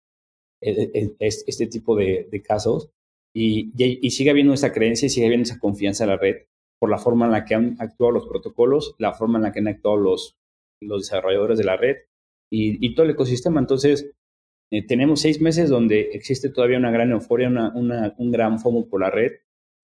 [0.60, 2.90] e, e, e, este tipo de, casos
[3.34, 6.46] y, y, sigue habiendo esa creencia y sigue habiendo esa confianza en la red
[6.80, 9.60] por la forma en la que han actuado los protocolos, la forma en la que
[9.60, 10.36] han actuado los,
[10.82, 11.96] los desarrolladores de la red
[12.50, 13.60] y, todo el ecosistema.
[13.60, 14.10] Entonces,
[14.72, 19.00] eh, tenemos seis meses donde existe todavía una gran euforia, una, un gran FOMO por
[19.00, 19.32] la red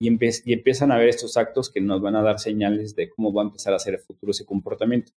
[0.02, 0.08] y,
[0.44, 3.42] y empiezan a ver estos actos que nos van a dar señales de cómo va
[3.42, 5.12] a empezar a ser el futuro ese comportamiento.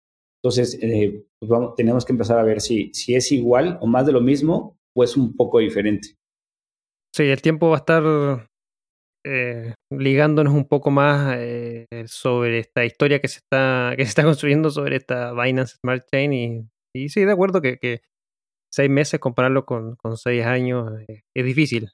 [0.43, 4.05] Entonces, eh, pues vamos, tenemos que empezar a ver si, si es igual o más
[4.05, 6.09] de lo mismo o es un poco diferente.
[7.15, 8.49] Sí, el tiempo va a estar
[9.25, 14.23] eh, ligándonos un poco más eh, sobre esta historia que se está que se está
[14.23, 18.01] construyendo sobre esta Binance Smart Chain y, y sí, de acuerdo que,
[18.69, 21.89] seis meses compararlo con, con seis años es difícil.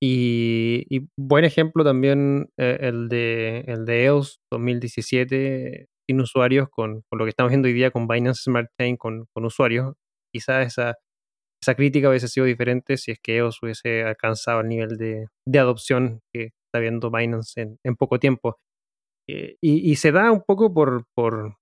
[0.00, 7.24] Y, y, buen ejemplo también el de el de EOS 2017 sin usuarios con, lo
[7.24, 9.94] que estamos viendo hoy día con Binance Smart Chain con, usuarios.
[10.32, 10.94] Quizás esa,
[11.62, 15.26] esa crítica hubiese sido diferente si es que EOS hubiese alcanzado el nivel de,
[15.58, 18.58] adopción que está viendo Binance en, poco tiempo.
[19.28, 21.56] Eh, y, se da un poco por, por,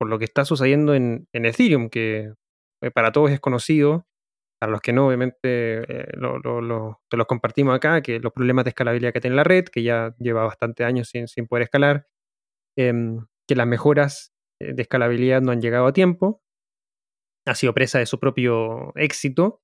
[0.00, 2.32] lo que está sucediendo en, Ethereum, que
[2.82, 4.04] eh, para todos es conocido,
[4.58, 9.12] para los que no, obviamente eh, te los compartimos acá, que los problemas de escalabilidad
[9.12, 12.06] que tiene la red, que ya lleva bastante años sin, sin poder escalar.
[12.78, 16.42] Em, que las mejoras eh, de escalabilidad no han llegado a tiempo,
[17.46, 19.62] ha sido presa de su propio éxito,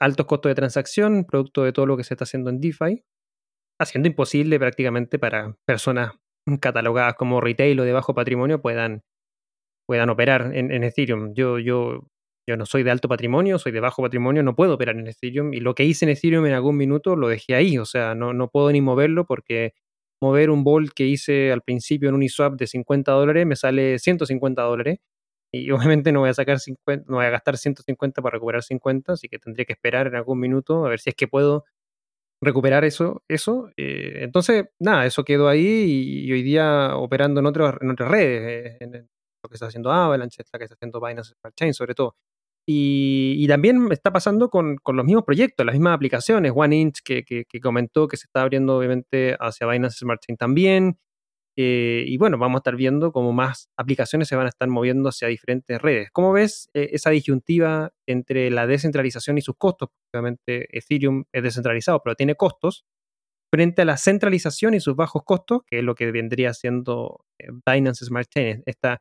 [0.00, 3.04] altos costos de transacción, producto de todo lo que se está haciendo en DeFi,
[3.80, 6.12] haciendo imposible prácticamente para personas
[6.60, 9.04] catalogadas como retail o de bajo patrimonio puedan,
[9.86, 11.34] puedan operar en, Ethereum.
[11.34, 12.08] Yo, yo,
[12.50, 15.54] yo no soy de alto patrimonio, soy de bajo patrimonio, no puedo operar en Ethereum
[15.54, 18.32] y lo que hice en Ethereum en algún minuto lo dejé ahí, o sea, no,
[18.32, 19.74] no puedo ni moverlo porque
[20.20, 23.98] mover un bol que hice al principio en un Uniswap de 50 dólares me sale
[23.98, 24.98] 150 dólares.
[25.52, 29.12] Y obviamente no voy a sacar 50, no voy a gastar 150 para recuperar 50,
[29.12, 31.64] así que tendría que esperar en algún minuto a ver si es que puedo
[32.42, 33.22] recuperar eso.
[33.28, 33.70] eso.
[33.76, 38.76] Eh, entonces, nada, eso quedó ahí y, hoy día operando en, otras en otras redes,
[38.80, 39.06] eh,
[39.42, 42.16] lo que está haciendo Avalanche, lo que está haciendo Binance Chain sobre todo.
[42.66, 46.52] Y, también está pasando con, los mismos proyectos, las mismas aplicaciones.
[46.54, 50.98] One Inch que, comentó que se está abriendo obviamente hacia Binance Smart Chain también.
[51.56, 55.08] Eh, y bueno, vamos a estar viendo cómo más aplicaciones se van a estar moviendo
[55.08, 56.08] hacia diferentes redes.
[56.12, 59.90] ¿Cómo ves eh, esa disyuntiva entre la descentralización y sus costos?
[60.14, 62.84] Obviamente Ethereum es descentralizado, pero tiene costos,
[63.52, 67.48] frente a la centralización y sus bajos costos, que es lo que vendría siendo eh,
[67.66, 68.62] Binance Smart Chain.
[68.66, 69.00] Esta,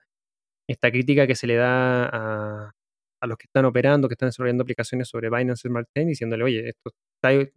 [0.67, 2.71] esta crítica que se le da a,
[3.21, 6.69] a los que están operando, que están desarrollando aplicaciones sobre Binance Smart Chain, diciéndole, oye,
[6.69, 6.91] esto,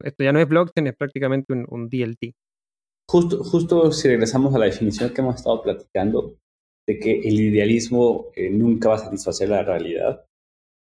[0.03, 2.35] esto ya no es blockchain, es prácticamente un, DLT.
[3.11, 6.37] Justo, justo si regresamos a la definición que hemos estado platicando,
[6.89, 10.25] de que el idealismo eh, nunca va a satisfacer la realidad,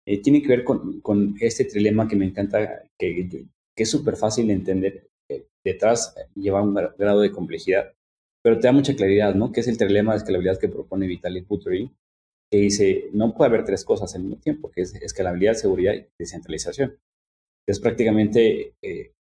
[0.08, 3.30] eh, tiene que ver con, con, este trilema que me encanta, que,
[3.76, 5.08] que es súper fácil de entender.
[5.66, 7.94] detrás lleva un grado de complejidad,
[8.44, 9.52] pero te da mucha claridad, ¿no?
[9.52, 11.92] Que es el trilema de escalabilidad que propone Vitaly Buterin,
[12.52, 16.06] que dice, no puede haber tres cosas al mismo tiempo, que es escalabilidad, seguridad y
[16.20, 16.98] descentralización.
[17.68, 19.14] Es prácticamente, eh,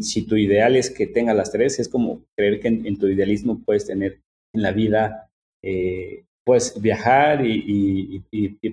[0.00, 3.62] si tu ideal es que tenga las tres, es como creer que en, tu idealismo
[3.64, 4.20] puedes tener
[4.52, 5.30] en la vida,
[5.62, 8.24] eh, puedes viajar y,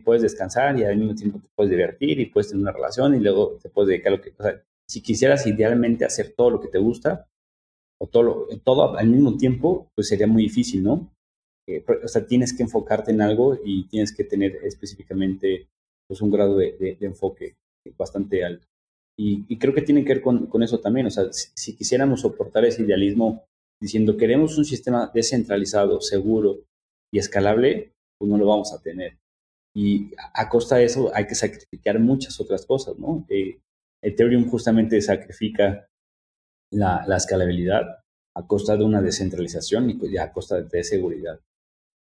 [0.03, 3.19] puedes descansar y al mismo tiempo te puedes divertir y puedes tener una relación y
[3.19, 4.31] luego te puedes dedicar a lo que...
[4.37, 4.59] O sea,
[4.89, 7.27] si quisieras idealmente hacer todo lo que te gusta
[8.01, 11.11] o todo, todo al mismo tiempo, pues sería muy difícil, ¿no?
[12.03, 15.67] O sea, tienes que enfocarte en algo y tienes que tener específicamente
[16.07, 17.55] pues, un grado de, enfoque
[17.97, 18.65] bastante alto.
[19.19, 21.07] Y, creo que tiene que ver con, eso también.
[21.07, 23.43] O sea, si, quisiéramos soportar ese idealismo
[23.81, 26.63] diciendo queremos un sistema descentralizado, seguro
[27.13, 29.17] y escalable, pues no lo vamos a tener.
[29.75, 33.25] Y a, costa de eso hay que sacrificar muchas otras cosas, ¿no?
[33.29, 33.59] Eh,
[34.03, 35.87] Ethereum justamente sacrifica
[36.71, 37.99] la, la, escalabilidad
[38.35, 41.39] a costa de una descentralización y pues a costa de seguridad.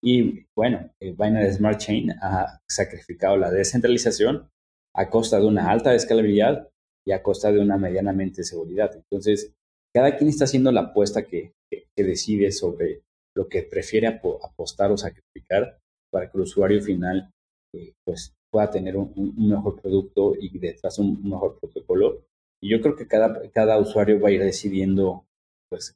[0.02, 4.50] Y bueno, eh, Binance Smart Chain ha sacrificado la descentralización
[4.96, 6.70] a costa de una alta escalabilidad
[7.06, 8.92] y a costa de una medianamente seguridad.
[8.96, 9.54] Entonces,
[9.94, 11.54] cada quien está haciendo la apuesta que,
[11.96, 13.02] decide sobre
[13.36, 15.78] lo que prefiere apostar o sacrificar
[16.10, 17.30] para que el usuario final
[17.76, 22.24] eh, pues pueda tener un, mejor producto y detrás un, mejor protocolo.
[22.64, 25.26] Y yo creo que cada, cada usuario va a ir decidiendo
[25.70, 25.94] pues,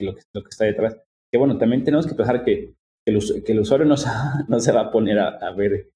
[0.00, 0.96] lo, que, lo que está detrás.
[1.30, 2.72] Que bueno, también tenemos que pensar que,
[3.04, 4.08] que, el, que el usuario no se,
[4.48, 5.90] no se va a poner a, ver,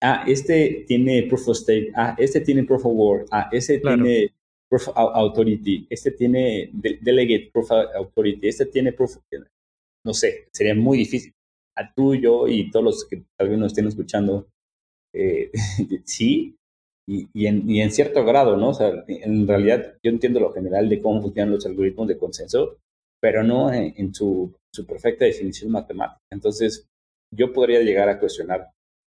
[0.00, 4.32] ah, este tiene proof of stake, ah, este tiene proof of work, ah, este tiene
[4.68, 9.18] proof of authority, este tiene delegate proof of authority, este tiene proof,
[10.04, 11.32] no sé, sería muy difícil.
[11.74, 14.46] A tú, yo y todos los que tal vez nos estén escuchando,
[15.14, 15.50] eh,
[16.04, 16.54] sí,
[17.08, 18.70] y, y, en, y, en, cierto grado, ¿no?
[18.70, 22.78] O sea, en realidad yo entiendo lo general de cómo funcionan los algoritmos de consenso,
[23.20, 26.20] pero no en, su, su, perfecta definición matemática.
[26.30, 26.86] Entonces,
[27.34, 28.70] yo podría llegar a cuestionar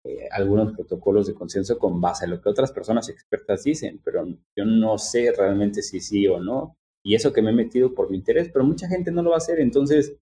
[0.05, 4.27] eh, algunos protocolos de consenso con base a lo que otras personas expertas dicen, pero
[4.27, 6.75] yo no sé realmente si sí o no.
[7.05, 9.37] Y eso que me he metido por mi interés, pero mucha gente no lo va
[9.37, 9.61] a hacer.
[9.61, 10.17] Entonces,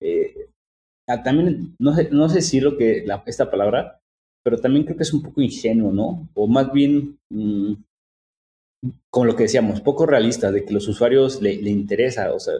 [0.00, 0.48] eh,
[1.08, 4.00] ah, también, no sé, no sé si lo que la, esta palabra,
[4.44, 6.28] pero también creo que es un poco ingenuo, ¿no?
[6.34, 7.74] O más bien, mm,
[9.10, 12.54] como lo que decíamos, poco realista, de que los usuarios le, le interesa, o sea,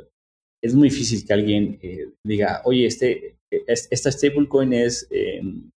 [0.62, 5.70] es muy difícil que alguien eh, diga, oye, este, esta stablecoin es em,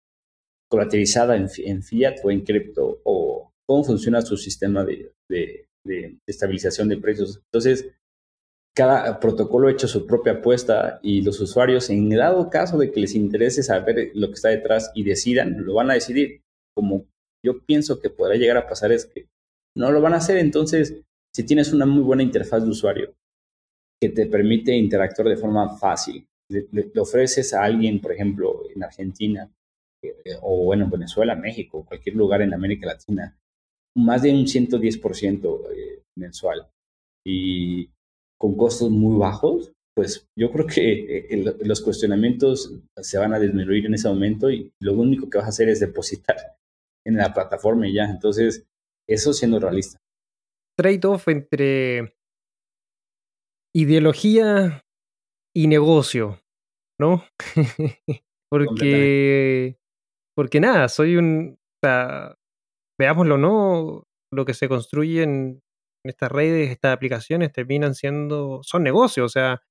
[0.71, 6.19] colateralizada en, en, fiat o en cripto, o cómo funciona su sistema de, de, de,
[6.29, 7.41] estabilización de precios.
[7.53, 7.91] Entonces,
[8.75, 13.01] cada protocolo ha hecho su propia apuesta y los usuarios, en dado caso de que
[13.01, 16.41] les interese saber lo que está detrás y decidan, lo van a decidir.
[16.75, 17.05] Como
[17.45, 19.27] yo pienso que podrá llegar a pasar es que
[19.77, 20.39] no lo van a hacer.
[20.39, 21.03] Entonces,
[21.35, 23.15] si tienes una muy buena interfaz de usuario
[24.03, 29.49] que te permite interactuar de forma fácil, le, ofreces a alguien, por ejemplo, en Argentina,
[30.03, 33.39] eh, o bueno, en Venezuela, México, cualquier lugar en América Latina,
[33.97, 36.67] más de un 110% eh, mensual.
[37.25, 37.91] Y
[38.41, 43.87] con costos muy bajos, pues yo creo que eh, los cuestionamientos se van a disminuir
[43.87, 46.57] en ese momento y lo único que vas a hacer es depositar
[47.07, 48.07] en la plataforma y ya.
[48.07, 48.65] Entonces,
[49.09, 49.97] eso siendo realista.
[50.77, 52.17] Trade-off entre
[53.75, 54.85] ideología
[55.55, 56.41] y negocio,
[56.99, 57.25] ¿no?
[58.51, 59.77] porque,
[60.37, 62.37] porque nada, soy un, o sea,
[62.99, 64.05] veámoslo, ¿no?
[64.33, 65.63] Lo que se construye en,
[66.05, 69.63] estas redes, estas aplicaciones terminan siendo, son negocios, o sea,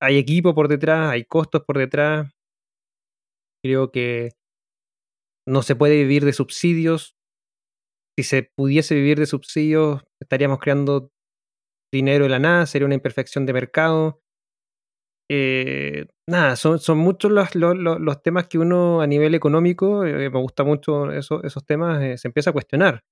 [0.00, 2.32] hay equipo por detrás, hay costos por detrás.
[3.62, 4.30] Creo que
[5.46, 7.14] no se puede vivir de subsidios.
[8.18, 11.10] Si se pudiese vivir de subsidios, estaríamos creando
[11.92, 14.20] dinero de la nada, sería una imperfección de mercado.
[15.30, 20.40] Eh, nada, son, son muchos los, los, temas que uno a nivel económico, eh, me
[20.40, 23.04] gusta mucho esos temas, eh, se empieza a cuestionar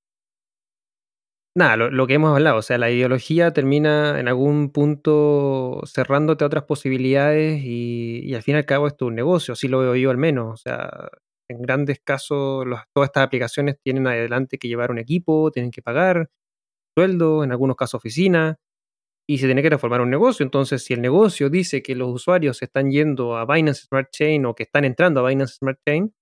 [1.59, 6.47] nada, lo, que hemos hablado, o sea, la ideología termina en algún punto cerrándote a
[6.47, 10.11] otras posibilidades y, al fin y al cabo es un negocio, así lo veo yo
[10.11, 10.55] al menos.
[10.55, 10.89] O sea,
[11.49, 12.65] en grandes casos
[12.95, 16.31] todas estas aplicaciones tienen adelante que llevar un equipo, tienen que pagar
[16.97, 18.59] sueldo, en algunos casos oficina,
[19.29, 20.43] y se tiene que reformar un negocio.
[20.43, 24.55] Entonces, si el negocio dice que los usuarios están yendo a Binance Smart Chain o
[24.55, 26.15] que están entrando a Binance Smart Chain,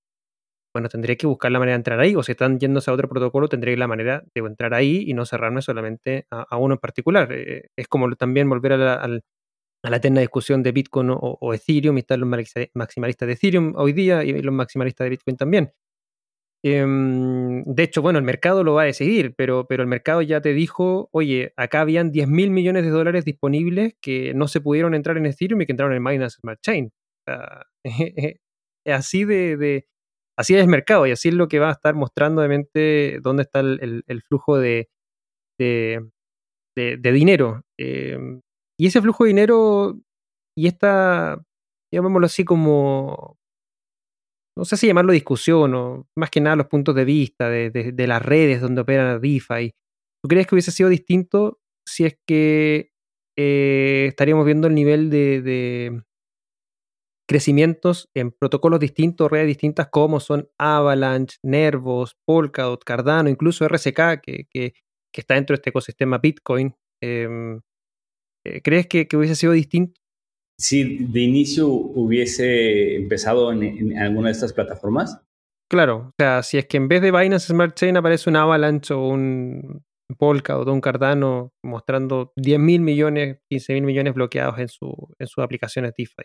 [0.75, 3.09] bueno, tendría que buscar la manera de entrar ahí, o si están yéndose a otro
[3.09, 7.33] protocolo, tendría la manera de entrar ahí y no cerrarme solamente a, uno en particular.
[7.33, 11.97] Eh, es como también volver a la, a la eterna discusión de Bitcoin o, Ethereum,
[11.97, 12.29] y están los
[12.75, 15.73] maximalistas de Ethereum hoy día y los maximalistas de Bitcoin también.
[16.65, 20.41] Em, de hecho, bueno, el mercado lo va a decidir, pero, pero el mercado ya
[20.41, 24.95] te dijo, oye, acá habían 10 mil millones de dólares disponibles que no se pudieron
[24.95, 26.93] entrar en Ethereum y que entraron en Binance Smart Chain.
[28.87, 29.87] así de,
[30.37, 33.43] así es el mercado y así es lo que va a estar mostrando obviamente dónde
[33.45, 34.89] está el, flujo de,
[35.59, 36.01] de,
[36.77, 37.63] dinero.
[37.79, 38.41] Em,
[38.79, 39.99] y ese flujo de dinero
[40.57, 41.43] y esta,
[41.93, 43.39] llamémoslo así como,
[44.57, 48.23] no sé si llamarlo discusión o más que nada los puntos de vista de, las
[48.23, 49.75] redes donde operan DeFi.
[50.23, 52.91] ¿Tú crees que hubiese sido distinto si es que
[53.37, 56.03] eh, estaríamos viendo el nivel de,
[57.29, 64.47] crecimientos en protocolos distintos, redes distintas, como son Avalanche, Nervos, Polkadot, Cardano, incluso RSK, que,
[64.51, 64.73] que,
[65.13, 66.75] está dentro de este ecosistema Bitcoin.
[67.03, 67.61] Em,
[68.45, 70.01] eh, ¿Crees que, hubiese sido distinto?
[70.59, 75.21] Si de inicio hubiese empezado en, alguna de estas plataformas.
[75.71, 78.95] Claro, o sea, si es que en vez de Binance Smart Chain aparece un Avalanche
[78.95, 79.83] o un
[80.17, 85.27] Polkadot o un Cardano mostrando 10 mil millones, 15 mil millones bloqueados en, su, en
[85.27, 86.23] sus aplicaciones DeFi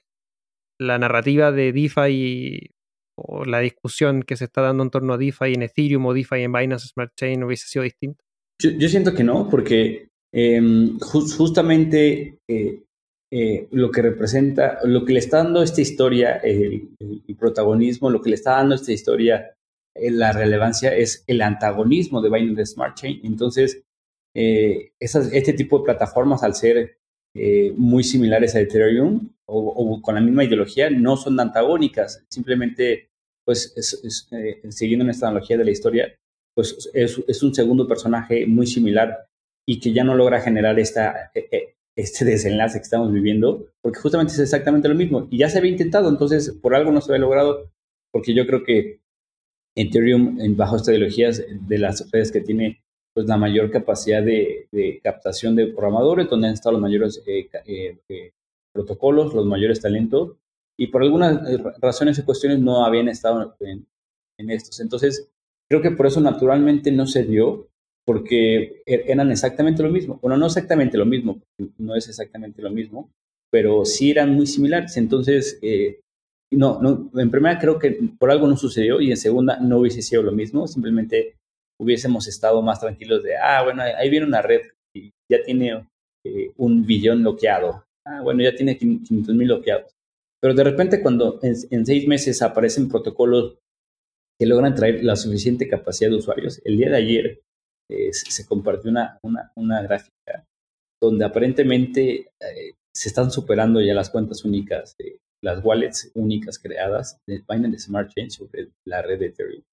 [0.81, 2.71] la narrativa de DeFi
[3.15, 6.41] o la discusión que se está dando en torno a DeFi en Ethereum o DeFi
[6.41, 8.23] en Binance Smart Chain hubiese sido distinta?
[8.59, 12.83] Yo, siento que no, porque em, justamente eh,
[13.31, 16.89] eh, lo que representa, lo que le está dando esta historia, el,
[17.39, 19.55] protagonismo, lo que le está dando esta historia
[19.95, 23.21] la relevancia es el antagonismo de Binance Smart Chain.
[23.23, 23.83] Entonces,
[24.33, 26.97] este tipo de plataformas, al ser
[27.75, 32.23] muy similares a Ethereum o, con la misma ideología, no son antagónicas.
[32.29, 33.09] Simplemente,
[33.45, 33.73] pues,
[34.69, 36.15] siguiendo esta analogía de la historia,
[36.55, 39.27] pues es, un segundo personaje muy similar
[39.67, 43.99] y que ya no logra generar esta, e, e, este desenlace que estamos viviendo, porque
[43.99, 45.27] justamente es exactamente lo mismo.
[45.29, 47.71] Y ya se había intentado, entonces por algo no se había logrado,
[48.11, 48.99] porque yo creo que
[49.75, 52.81] Ethereum, bajo esta ideología, de las redes que tiene
[53.13, 54.67] pues la mayor capacidad de,
[55.03, 58.31] captación de programadores, donde han estado los mayores eh, eh, eh,
[58.73, 60.37] protocolos, los mayores talentos,
[60.77, 61.41] y por algunas
[61.79, 63.85] razones y cuestiones no habían estado en,
[64.37, 64.79] en estos.
[64.79, 65.29] Entonces,
[65.71, 67.69] Creo que por eso naturalmente no se dio,
[68.05, 70.19] porque er, eran exactamente lo mismo.
[70.21, 71.41] Bueno, no exactamente lo mismo,
[71.77, 73.11] no es exactamente lo mismo,
[73.51, 74.97] pero sí eran muy similares.
[74.97, 75.99] Entonces, eh,
[76.51, 80.01] no, no, en primera creo que por algo no sucedió y en segunda no hubiese
[80.01, 81.35] sido lo mismo, simplemente
[81.79, 84.61] hubiésemos estado más tranquilos de, ah, bueno, ahí viene una red
[84.93, 85.87] y ya tiene
[86.23, 87.85] eh, un billón bloqueado.
[88.05, 89.95] Ah, bueno, ya tiene 500 mil bloqueados.
[90.41, 93.57] Pero de repente cuando en, seis meses aparecen protocolos
[94.39, 96.61] que logran traer la suficiente capacidad de usuarios.
[96.65, 97.41] El día de ayer
[97.91, 100.45] eh, se compartió una, una, gráfica
[101.01, 104.95] donde aparentemente eh, se están superando ya las cuentas únicas,
[105.43, 109.63] las wallets únicas creadas de Binance Smart Chain sobre la red de Ethereum.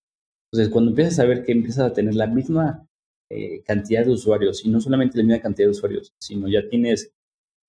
[0.52, 2.86] Entonces, cuando empiezas a ver que empiezas a tener la misma
[3.30, 7.12] eh, cantidad de usuarios, y no solamente la misma cantidad de usuarios, sino ya tienes,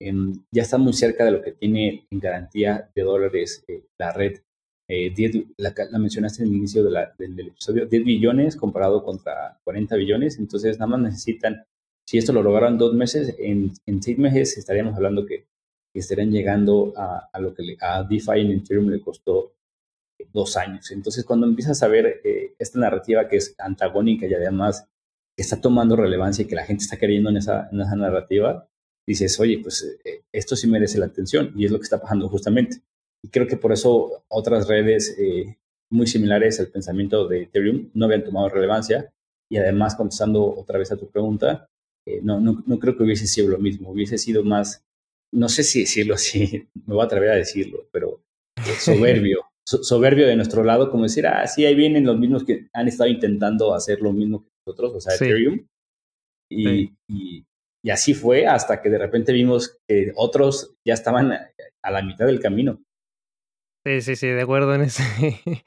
[0.02, 3.64] em, ya está muy cerca de lo que tiene en garantía de dólares
[4.00, 4.40] la red
[4.92, 5.14] eh,
[5.58, 6.98] la, mencionaste en el inicio del,
[7.48, 11.64] episodio, 10 billones comparado contra 40 billones, entonces nada más necesitan,
[12.08, 13.72] si esto lo lograran dos meses, en,
[14.02, 15.46] seis meses estaríamos hablando que,
[15.94, 19.54] estarían llegando a, lo que a DeFi en Ethereum le costó
[20.32, 20.92] dos años.
[20.92, 24.88] Entonces cuando empiezas a ver eh, esta narrativa que es antagónica y además
[25.36, 28.70] que está tomando relevancia y que la gente está queriendo en esa, en esa narrativa,
[29.06, 32.30] dices, oye, pues eh, esto sí merece la atención y es lo que está pasando
[32.30, 32.82] justamente.
[33.24, 35.58] Y creo que por eso otras redes eh,
[35.92, 39.12] muy similares al pensamiento de Ethereum no habían tomado relevancia.
[39.52, 41.68] Y además, contestando otra vez a tu pregunta,
[42.06, 43.92] eh, no, no, no, creo que hubiese sido lo mismo.
[43.92, 44.86] Hubiese sido más,
[45.34, 48.22] no sé si decirlo así, me voy a atrever a decirlo, pero
[48.58, 49.46] eh, soberbio.
[49.66, 53.10] soberbio de nuestro lado, como decir, ah, sí, ahí vienen los mismos que han estado
[53.10, 55.66] intentando hacer lo mismo que nosotros, o sea, Ethereum.
[56.52, 57.46] Y, y,
[57.84, 62.26] y, así fue hasta que de repente vimos que otros ya estaban a la mitad
[62.26, 62.82] del camino.
[63.90, 65.04] Sí, sí, sí, de acuerdo en ese,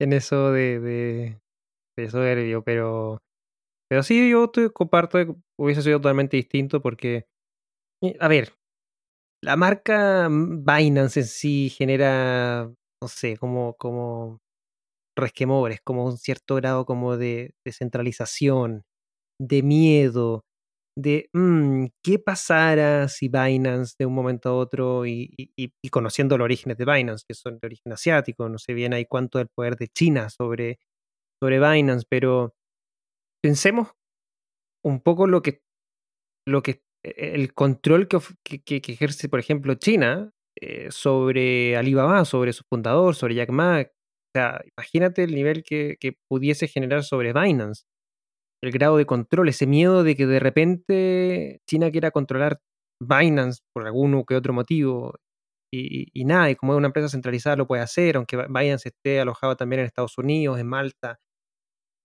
[0.00, 1.40] en eso de, de,
[1.96, 3.22] de soberbio, pero,
[3.88, 5.18] pero sí, yo te comparto,
[5.58, 7.26] hubiese sido totalmente distinto porque,
[8.02, 8.54] eh, a ver,
[9.42, 12.70] la marca Binance en sí genera,
[13.02, 14.40] no sé, como, como
[15.16, 18.84] resquemores, como un cierto grado como de descentralización,
[19.40, 20.44] de miedo,
[20.96, 25.50] de mm, qué pasara si Binance de un momento a otro y,
[25.90, 29.38] conociendo los orígenes de Binance, que son de origen asiático, no sé bien ahí cuánto
[29.38, 30.78] del poder de China sobre,
[31.42, 32.54] sobre Binance, pero
[33.42, 33.92] pensemos
[34.84, 35.62] un poco lo que,
[36.46, 38.20] lo que e, el control que,
[38.62, 43.82] que, ejerce, por ejemplo, China eh, sobre Alibaba, sobre su fundador, sobre Jack Ma.
[43.82, 43.86] O
[44.36, 47.84] sea, imagínate el nivel que, que pudiese generar sobre Binance
[48.64, 52.60] el grado de control, ese miedo de que de repente China quiera controlar
[53.00, 55.14] Binance por algún que otro motivo
[55.76, 59.56] y, nada, y como es una empresa centralizada lo puede hacer, aunque Binance esté alojado
[59.56, 61.18] también en Estados Unidos, en Malta.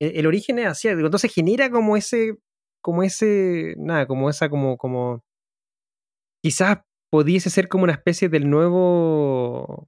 [0.01, 2.37] E, el, origen es asiático, entonces genera como ese,
[2.81, 5.23] como ese, nada, como esa, como, como,
[6.43, 6.79] quizás
[7.11, 9.87] pudiese ser como una especie del nuevo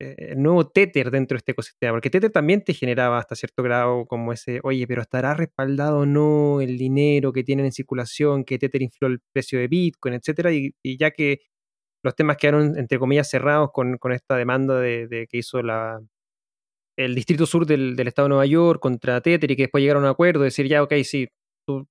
[0.00, 4.06] el nuevo Tether dentro de este ecosistema, porque Tether también te generaba hasta cierto grado
[4.06, 8.58] como ese, oye, pero estará respaldado o no el dinero que tienen en circulación, que
[8.58, 11.40] Tether infló el precio de Bitcoin, etcétera, y, ya que
[12.02, 16.00] los temas quedaron entre comillas cerrados con, esta demanda de, que hizo la,
[16.96, 20.04] el Distrito Sur del, del, Estado de Nueva York contra Tether y que después llegaron
[20.04, 21.28] a un acuerdo, decir ya, ok, sí,
[21.66, 21.86] tú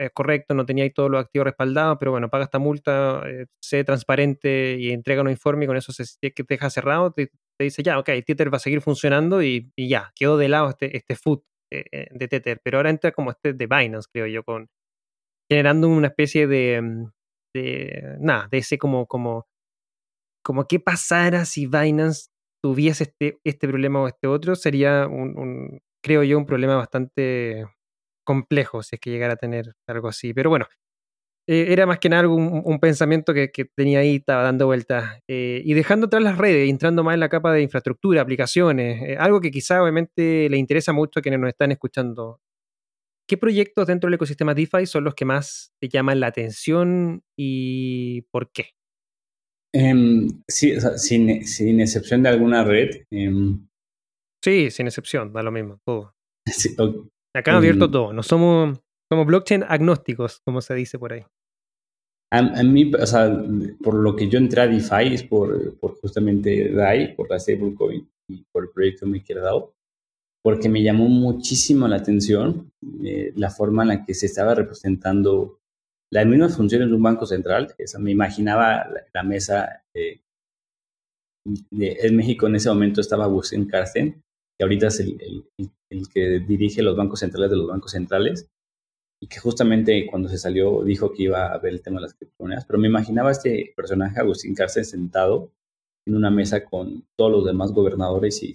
[0.00, 3.84] es correcto, no teníais todos los activos respaldados, pero bueno, paga esta multa, eh, sé
[3.84, 7.82] transparente y entrega un informe y con eso se, que te deja cerrado, te, dice
[7.82, 11.42] ya, ok, Tether va a seguir funcionando y, ya, quedó de lado este, este food
[11.70, 14.68] eh, eh, de Tether, pero ahora entra como este de Binance, creo yo, con
[15.50, 17.10] generando una especie de, mm,
[17.54, 19.46] de nada, de ese como, como,
[20.42, 22.28] como qué pasara si Binance
[22.62, 27.66] tuviese este, este problema o este otro, sería un creo yo, un problema bastante
[28.30, 30.32] complejo si es que llegara a tener algo así.
[30.32, 30.66] Pero bueno,
[31.52, 35.20] Eh, era más que nada un, pensamiento que, tenía ahí, estaba dando vueltas.
[35.26, 39.16] Eh, y dejando atrás las redes, entrando más en la capa de infraestructura, aplicaciones, eh,
[39.18, 42.40] algo que quizá obviamente le interesa mucho a quienes nos están escuchando.
[43.26, 48.22] ¿Qué proyectos dentro del ecosistema DeFi son los que más te llaman la atención y
[48.30, 48.66] por qué?
[49.72, 52.90] Em, sí, sin, excepción de alguna red.
[53.10, 53.66] Em,
[54.44, 56.14] sí, sin excepción, da lo mismo, todo.
[57.34, 61.24] Acá abierto em, todo, no somos como blockchain agnósticos, como se dice por ahí.
[62.32, 63.28] A, mí, o sea,
[63.82, 68.08] por lo que yo entré a DeFi es por, por justamente DAI, por la stablecoin
[68.28, 69.74] y por el proyecto MakerDAO,
[70.40, 72.72] porque me llamó muchísimo la atención
[73.04, 75.58] eh, la forma en la que se estaba representando
[76.12, 77.74] las mismas funciones de un banco central.
[77.78, 80.22] O me imaginaba la, mesa de,
[81.44, 84.22] en México en ese momento estaba Agustín Carsten,
[84.60, 85.46] que ahorita es el,
[85.88, 88.46] el que dirige los bancos centrales de los bancos centrales
[89.18, 92.12] y que justamente cuando se salió dijo que iba a ver el tema de las
[92.12, 95.50] criptomonedas, pero me imaginaba este personaje, Agustín Cárcel, sentado
[96.06, 98.52] en una mesa con todos los demás gobernadores y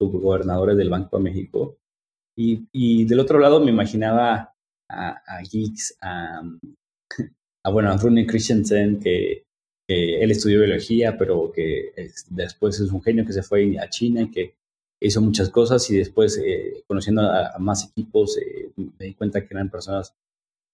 [0.00, 1.76] subgobernadores del Banco de México.
[2.34, 4.54] Y, y, del otro lado me imaginaba
[4.88, 6.40] a, a Geeks, a,
[7.62, 9.44] a, bueno, a Rune Christensen, que,
[9.86, 11.92] él estudió biología, pero que
[12.30, 14.54] después es un genio que se fue a China y que
[15.02, 19.54] hizo muchas cosas y después eh, conociendo a, más equipos eh, me di cuenta que
[19.54, 20.14] eran personas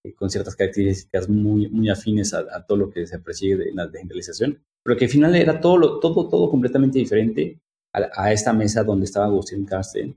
[0.03, 3.87] eh, con ciertas características muy, muy afines a, todo lo que se persigue en la
[3.87, 7.59] descentralización, pero que al final era todo, todo, todo completamente diferente
[7.93, 10.15] a, esta mesa donde estaba Agustín Carsten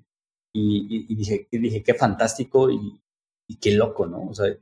[0.54, 3.00] y, dije, dije, qué fantástico y,
[3.60, 4.28] qué loco, ¿no?
[4.28, 4.54] O sea,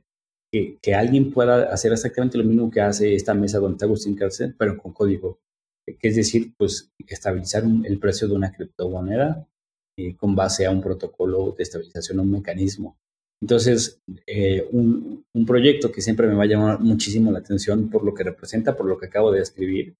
[0.51, 4.15] que, que, alguien pueda hacer exactamente lo mismo que hace esta mesa donde está Agustín
[4.15, 5.39] Carsten, pero con código
[5.99, 9.47] que es decir, pues estabilizar el precio de una criptomoneda
[9.97, 12.97] eh, con base a un protocolo de estabilización, un mecanismo.
[13.41, 18.13] Entonces, eh, un, proyecto que siempre me va a llamar muchísimo la atención por lo
[18.13, 19.95] que representa, por lo que acabo de describir,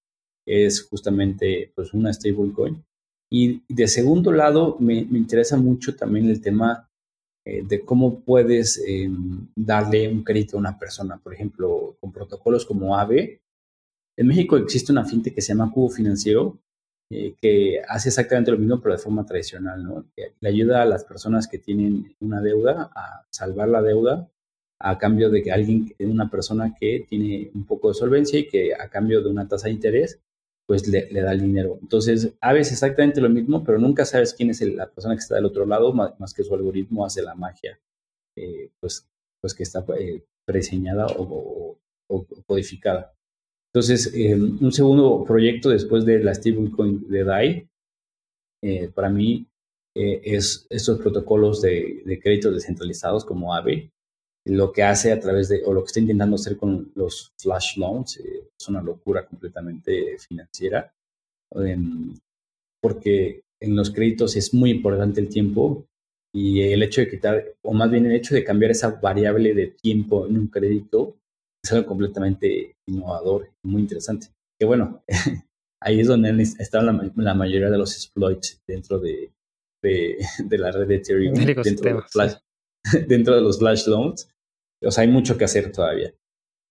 [0.47, 2.83] es justamente pues, una stablecoin.
[3.29, 6.89] Y de segundo lado, me, interesa mucho también el tema
[7.45, 11.17] eh, de cómo puedes em, darle un crédito a una persona.
[11.17, 13.41] Por ejemplo, con protocolos como AVE,
[14.17, 16.59] en México existe una fintech que se llama Cubo Financiero,
[17.09, 20.05] eh, que hace exactamente lo mismo, pero de forma tradicional, ¿no?
[20.15, 24.29] le ayuda a las personas que tienen una deuda a salvar la deuda
[24.83, 28.73] a cambio de que alguien, una persona que tiene un poco de solvencia y que
[28.73, 30.19] a cambio de una tasa de interés,
[30.65, 31.77] pues le, da el dinero.
[31.81, 35.35] Entonces, a veces exactamente lo mismo, pero nunca sabes quién es la persona que está
[35.35, 37.79] del otro lado, más, que su algoritmo hace la magia,
[38.37, 39.07] eh, pues,
[39.41, 40.23] pues que está eh,
[41.17, 41.77] o,
[42.45, 43.13] codificada.
[43.73, 47.69] Entonces, eh, un segundo proyecto después de la stablecoin de DAI,
[48.63, 49.47] eh, para mí,
[49.95, 53.89] eh, es estos protocolos de, de créditos descentralizados como AVE,
[54.45, 57.77] lo que hace a través de, o lo que está intentando hacer con los flash
[57.77, 60.93] loans, es una locura completamente financiera,
[61.51, 62.15] em,
[62.81, 65.85] porque en los créditos es muy importante el tiempo
[66.33, 69.67] y el hecho de quitar, o más bien el hecho de cambiar esa variable de
[69.67, 71.15] tiempo en un crédito
[71.63, 74.27] es algo completamente innovador muy interesante.
[74.59, 75.03] Que bueno,
[75.81, 76.85] ahí es donde están
[77.15, 79.31] la, mayoría de los exploits dentro de,
[79.83, 80.17] de,
[80.57, 82.33] la red de Ethereum, dentro de, los flash,
[83.07, 84.29] dentro de los flash loans.
[84.83, 86.13] O sea, hay mucho que hacer todavía.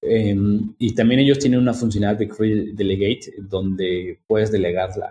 [0.03, 5.11] Em, y también ellos tienen una funcionalidad de Create Delegate donde puedes delegar la,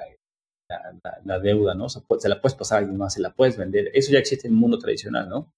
[1.24, 1.88] la, deuda, ¿no?
[1.90, 3.92] se la puedes pasar a alguien más, se la puedes vender.
[3.94, 5.54] Eso ya existe en el mundo tradicional, ¿no?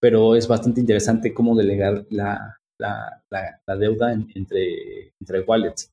[0.00, 5.90] Pero es bastante interesante cómo delegar la, la, deuda entre, entre wallets.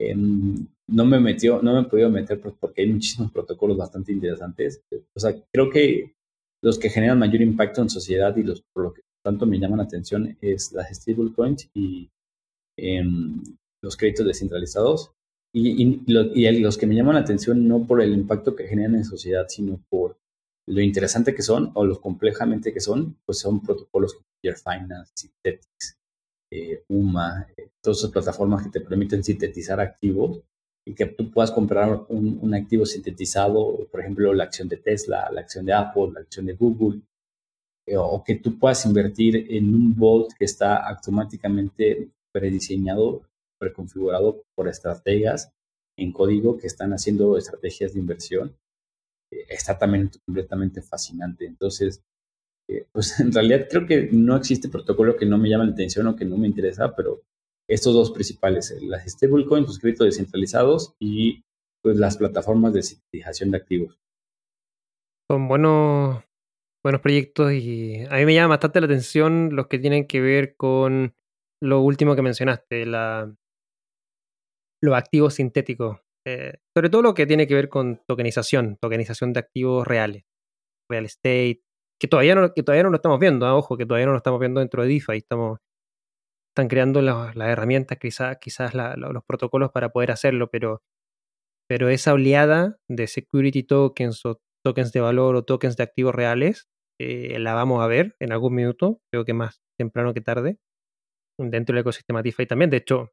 [0.00, 4.82] Em, no me metió, no me he podido meter porque hay muchísimos protocolos bastante interesantes.
[5.14, 6.14] O sea, creo que
[6.62, 9.78] los que generan mayor impacto en sociedad y los por lo que tanto me llaman
[9.78, 12.10] la atención es las stablecoins y
[12.76, 13.42] em,
[13.82, 15.12] los créditos descentralizados.
[15.56, 19.04] Y, y, los que me llaman la atención no por el impacto que generan en
[19.04, 20.16] sociedad, sino por
[20.66, 25.96] lo interesante que son o lo complejamente que son, pues son protocolos como Finance, Synthetics,
[26.56, 30.40] eh, UMA, eh, todas esas plataformas que te permiten sintetizar activos
[30.86, 35.40] y que tú puedas comprar un, activo sintetizado, por ejemplo, la acción de Tesla, la
[35.40, 37.00] acción de Apple, la acción de Google,
[37.88, 43.22] eh, o que tú puedas invertir en un Vault que está automáticamente prediseñado,
[43.58, 45.50] preconfigurado por estrategas
[45.98, 48.56] en código que están haciendo estrategias de inversión.
[49.48, 51.46] está también completamente fascinante.
[51.46, 52.00] Entonces,
[52.92, 56.16] pues en realidad creo que no existe protocolo que no me llame la atención o
[56.16, 57.22] que no me interesa, pero
[57.68, 61.42] estos dos principales, eh, las stablecoins, los créditos descentralizados y
[61.82, 63.98] pues las plataformas de sintetización de activos.
[65.30, 66.22] Son buenos,
[66.82, 70.56] buenos proyectos y a mí me llama bastante la atención los que tienen que ver
[70.56, 71.14] con
[71.62, 73.34] lo último que mencionaste, la,
[74.82, 76.00] los activos sintéticos.
[76.26, 80.24] Eh, sobre todo lo que tiene que ver con tokenización, tokenización de activos reales,
[80.90, 81.63] real estate,
[82.04, 83.54] que todavía no, que todavía no lo estamos viendo, ¿ah?
[83.54, 85.58] ojo, que todavía no lo estamos viendo dentro de DeFi, estamos,
[86.52, 90.82] están creando las, herramientas, quizás, quizás los protocolos para poder hacerlo, pero,
[91.66, 96.68] pero esa oleada de security tokens o tokens de valor o tokens de activos reales,
[97.00, 100.58] eh, la vamos a ver en algún minuto, creo que más temprano que tarde,
[101.38, 102.68] dentro del ecosistema DeFi también.
[102.68, 103.12] De hecho,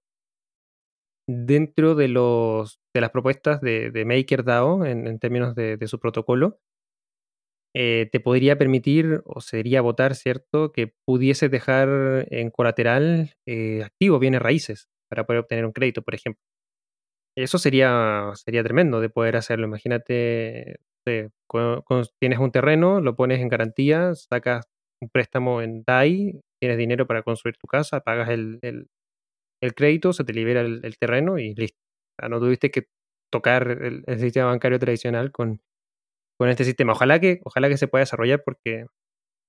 [1.30, 6.60] dentro de, los, de las propuestas de, MakerDAO en, términos de, su protocolo,
[7.76, 14.20] eh, te podría permitir o sería votar, ¿cierto?, que pudiese dejar en colateral eh, activos,
[14.20, 16.42] bienes raíces, para poder obtener un crédito, por ejemplo.
[17.38, 19.66] Eso sería, sería tremendo de poder hacerlo.
[19.66, 20.78] Imagínate,
[22.20, 24.66] tienes un terreno, lo pones en garantía, sacas
[25.02, 28.60] un préstamo en DAI, tienes dinero para construir tu casa, pagas el,
[29.62, 31.80] el crédito, se te libera el, terreno y listo.
[32.30, 32.88] no tuviste que
[33.32, 35.62] tocar el, sistema bancario tradicional con,
[36.42, 36.94] con este sistema.
[36.94, 38.88] Ojalá que, ojalá que se pueda desarrollar porque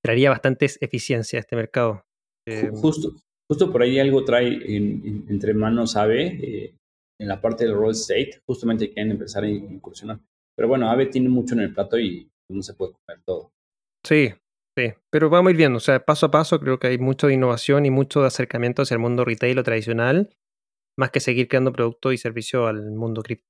[0.04, 2.04] traería bastante eficiencia a este mercado.
[2.46, 3.14] Eh, justo,
[3.48, 6.76] justo por ahí algo trae entre manos AVE eh,
[7.18, 10.20] en la parte del roll estate, justamente quieren empezar a incursionar.
[10.54, 13.52] Pero bueno, AVE tiene mucho en el plato y no se puede comer todo.
[14.06, 14.34] Sí,
[14.74, 17.26] Sí, pero vamos a ir viendo, o sea, paso a paso creo que hay mucho
[17.26, 20.30] de innovación y mucho de acercamiento hacia el mundo retail o tradicional,
[20.98, 23.44] más que seguir creando productos y servicios al mundo cripto.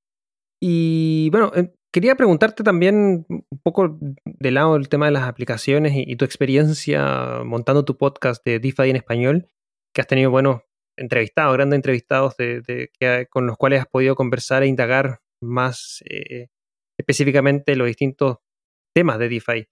[0.61, 5.93] Y bueno, eh, quería preguntarte también un poco de lado el tema de las aplicaciones
[5.95, 9.49] y, tu experiencia montando tu podcast de DeFi en español,
[9.95, 10.62] que has tenido buenos
[10.97, 12.90] entrevistados, grandes entrevistados de,
[13.30, 16.49] con los cuales has podido conversar e indagar más eh,
[16.99, 18.38] específicamente los distintos
[18.95, 19.68] temas de DeFi.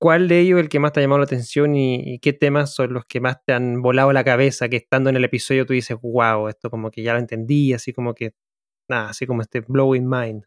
[0.00, 2.72] ¿Cuál de ellos es el que más te ha llamado la atención y, qué temas
[2.72, 4.68] son los que más te han volado la cabeza?
[4.68, 7.92] Que estando en el episodio tú dices, wow, esto como que ya lo entendí, así
[7.92, 8.32] como que,
[8.88, 10.44] nada, así como este blowing mind.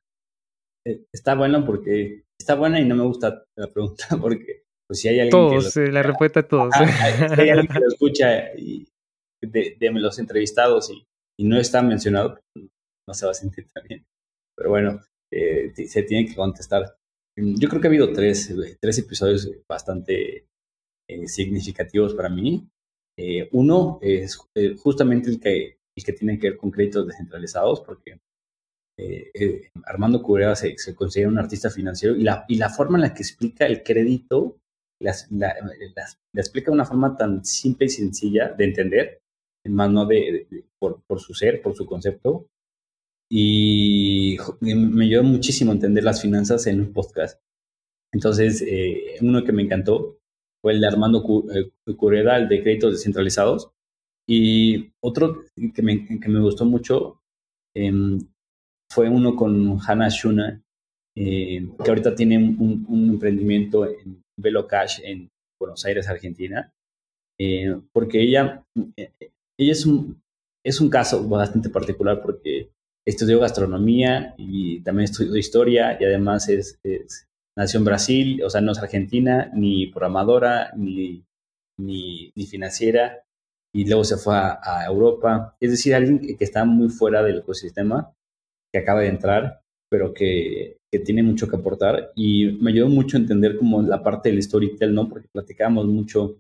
[0.85, 5.07] Eh, está bueno porque, está buena y no me gusta la pregunta porque, pues si
[5.07, 6.73] hay alguien todos, que lo, la respuesta es todos.
[6.75, 8.87] si hay alguien que lo escucha y,
[9.41, 11.05] de, los entrevistados y,
[11.43, 12.67] no está mencionado, pues,
[13.07, 14.05] no se va a sentir tan bien.
[14.55, 15.01] Pero bueno,
[15.33, 16.95] eh, se tiene que contestar.
[17.35, 20.45] Mm, yo creo que ha habido tres, tres episodios bastante
[21.11, 22.69] eh, significativos para mí.
[23.19, 27.81] Eh, uno es eh, justamente el que, el que tiene que ver con créditos descentralizados,
[27.81, 28.21] porque
[29.85, 33.13] Armando Curera se, se, considera un artista financiero y la, y la forma en la
[33.13, 34.61] que explica el crédito
[35.01, 35.13] la,
[36.33, 39.21] explica de una forma tan simple y sencilla de entender,
[39.65, 40.47] más no de,
[40.79, 42.47] por, por, su ser, por su concepto,
[43.29, 47.41] y me ayudó muchísimo a entender las finanzas en un podcast.
[48.13, 50.17] Entonces, eh, uno que me encantó
[50.61, 51.23] fue el de Armando
[51.53, 53.71] eh, Cureda, el de créditos descentralizados.
[54.27, 55.43] Y otro
[55.73, 57.21] que me, que me gustó mucho
[57.73, 58.19] em,
[58.91, 60.61] fue uno con Hannah Shuna,
[61.15, 65.29] eh, que ahorita tiene un, emprendimiento en Velo Cash en
[65.59, 66.71] Buenos Aires, Argentina.
[67.93, 70.21] porque ella, ella es un,
[70.63, 72.69] es un caso bastante particular porque
[73.07, 76.79] estudió gastronomía y también estudió historia y además es,
[77.57, 81.23] nació en Brasil, o sea, no es argentina, ni programadora, ni,
[81.77, 83.23] ni, financiera,
[83.73, 85.55] y luego se fue a, Europa.
[85.59, 88.13] Es decir, alguien que, está muy fuera del ecosistema,
[88.73, 92.11] que acaba de entrar, pero que, tiene mucho que aportar.
[92.15, 95.07] Y me ayudó mucho a entender como la parte del storytelling, ¿no?
[95.07, 96.37] Porque platicábamos mucho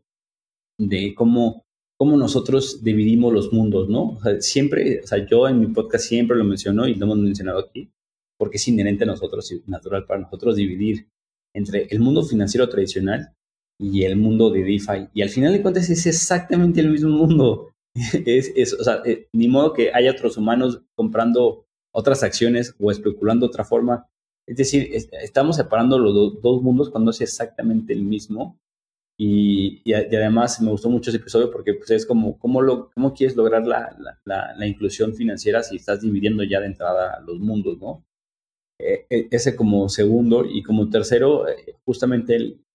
[0.77, 1.63] de cómo
[2.01, 4.17] cómo nosotros dividimos los mundos, ¿no?
[4.39, 7.91] Siempre, o sea, yo en mi podcast siempre lo menciono y lo hemos mencionado aquí,
[8.39, 11.07] porque es inherente a nosotros y natural para nosotros dividir
[11.55, 13.35] entre el mundo financiero tradicional
[13.79, 15.09] y el mundo de DeFi.
[15.13, 17.69] Y al final de cuentas es exactamente el mismo mundo.
[18.25, 23.45] es, o sea, eh, ni modo que haya otros humanos comprando otras acciones o especulando
[23.45, 24.07] de otra forma.
[24.47, 28.59] Es decir, estamos separando los dos mundos cuando es exactamente el mismo
[29.23, 33.35] y, además me gustó mucho ese episodio porque pues, es como, ¿cómo, lo, cómo quieres
[33.35, 38.03] lograr la, la, la, inclusión financiera si estás dividiendo ya de entrada los mundos, ¿no?
[38.79, 42.65] E, e, ese como segundo y como tercero, eh, justamente el,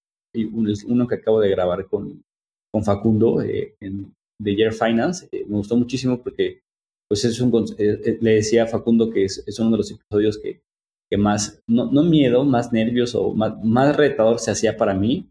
[0.87, 2.23] uno que acabo de grabar con,
[2.71, 6.61] con Facundo eh, en, de Year Finance, eh, me gustó muchísimo porque
[7.09, 10.63] pues es un, le decía a Facundo que es, es, uno de los episodios que,
[11.11, 15.31] que más, no, no miedo, más nervios o más, retador se hacía para mí,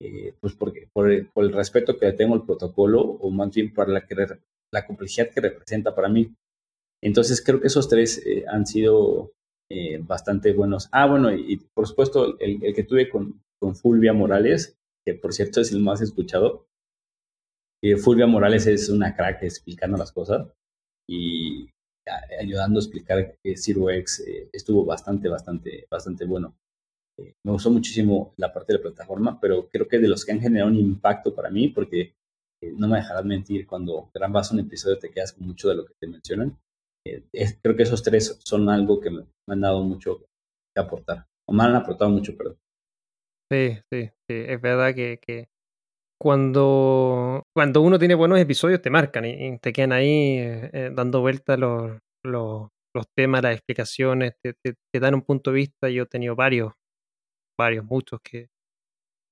[0.00, 4.06] eh, pues porque, por, el respeto que tengo al protocolo o más bien por la,
[4.72, 6.32] la complejidad que representa para mí.
[7.02, 9.32] Entonces creo que esos tres eh, han sido
[9.70, 10.88] eh, bastante buenos.
[10.92, 15.60] Ah, bueno, y, por supuesto el, que tuve con, con Fulvia Morales, que por cierto
[15.60, 16.66] es el más escuchado.
[17.82, 20.48] Eh, Fulvia Morales es una crack explicando las cosas
[21.08, 21.68] y
[22.40, 26.54] ayudando a explicar que Zero X eh, estuvo bastante, bastante, bastante bueno.
[27.18, 30.32] Eh, me gustó muchísimo la parte de la plataforma, pero creo que de los que
[30.32, 32.14] han generado un impacto para mí, porque
[32.76, 35.94] no me dejarás mentir, cuando grabas un episodio te quedas con mucho de lo que
[35.98, 36.58] te mencionan.
[37.04, 40.18] creo que esos tres son algo que me, han dado mucho
[40.74, 42.58] que aportar, o me han aportado mucho, perdón.
[43.50, 45.48] Sí, sí, sí, es verdad que, que
[46.20, 51.20] cuando, cuando uno tiene buenos episodios te marcan y, te quedan ahí eh, eh, dando
[51.20, 52.70] vueltas los, los,
[53.16, 55.88] temas, las explicaciones, te, te, dan un punto de vista.
[55.88, 56.72] Yo he tenido varios,
[57.58, 58.48] varios, muchos que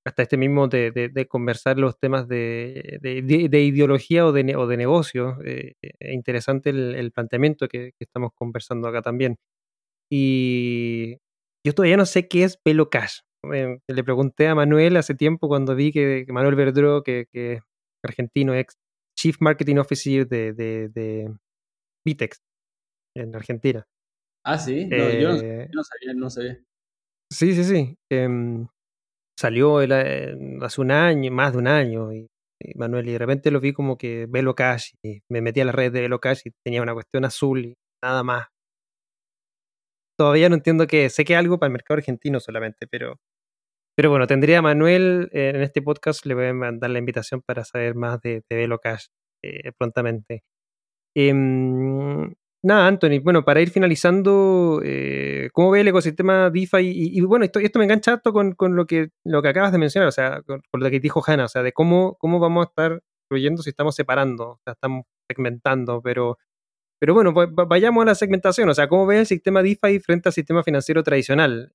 [0.06, 4.76] hasta este mismo de, de, conversar los temas de, de ideología o de, o de
[4.76, 5.38] negocio.
[5.44, 9.36] Eh, es interesante el, el planteamiento que, que, estamos conversando acá también.
[10.10, 11.16] Y
[11.66, 15.74] yo todavía no sé qué es Pelo Cash le pregunté a Manuel hace tiempo cuando
[15.74, 17.60] vi que, Manuel Verdro, que, que
[18.04, 18.74] argentino, ex
[19.18, 21.34] Chief Marketing Officer de, de,
[22.04, 22.38] Vitex
[23.16, 23.84] en Argentina.
[24.44, 26.62] Ah, sí, no, yo, eh, no, sabía, no sabía.
[27.32, 27.96] Sí, sí, sí.
[28.10, 28.68] Em,
[29.38, 32.28] salió eh, hace un año, más de un año, y,
[32.74, 35.72] Manuel, y de repente lo vi como que Velo Cash, y me metí a la
[35.72, 38.46] red de Velo Cash y tenía una cuestión azul y nada más.
[40.16, 43.18] Todavía no entiendo qué Sé que es algo para el mercado argentino solamente, pero
[43.96, 47.40] pero bueno, tendría a Manuel eh, en este podcast, le voy a mandar la invitación
[47.40, 49.06] para saber más de, de Velo Cash
[49.42, 50.44] eh, prontamente.
[51.14, 56.78] Em, nada, Anthony, bueno, para ir finalizando, eh, ¿cómo ve el ecosistema DeFi?
[57.16, 59.78] Y, bueno, esto, esto me engancha harto con, con, lo, que, lo que acabas de
[59.78, 62.68] mencionar, o sea, con, lo que dijo Hanna, o sea, de cómo, cómo vamos a
[62.68, 66.38] estar fluyendo si estamos separando, o sea, estamos segmentando, pero,
[66.98, 70.32] pero bueno, vayamos a la segmentación, o sea, ¿cómo ve el sistema DeFi frente al
[70.32, 71.72] sistema financiero tradicional?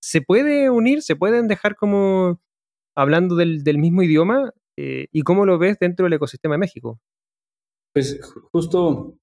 [0.00, 1.02] ¿Se puede unir?
[1.02, 2.40] ¿Se pueden dejar como
[2.94, 4.52] hablando del, mismo idioma?
[4.78, 7.00] Eh, ¿Y cómo lo ves dentro del ecosistema de México?
[7.92, 8.20] Pues
[8.52, 9.18] justo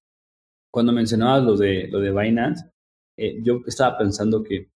[0.70, 2.70] cuando mencionabas lo de, lo de Binance,
[3.16, 4.68] eh, yo estaba pensando que,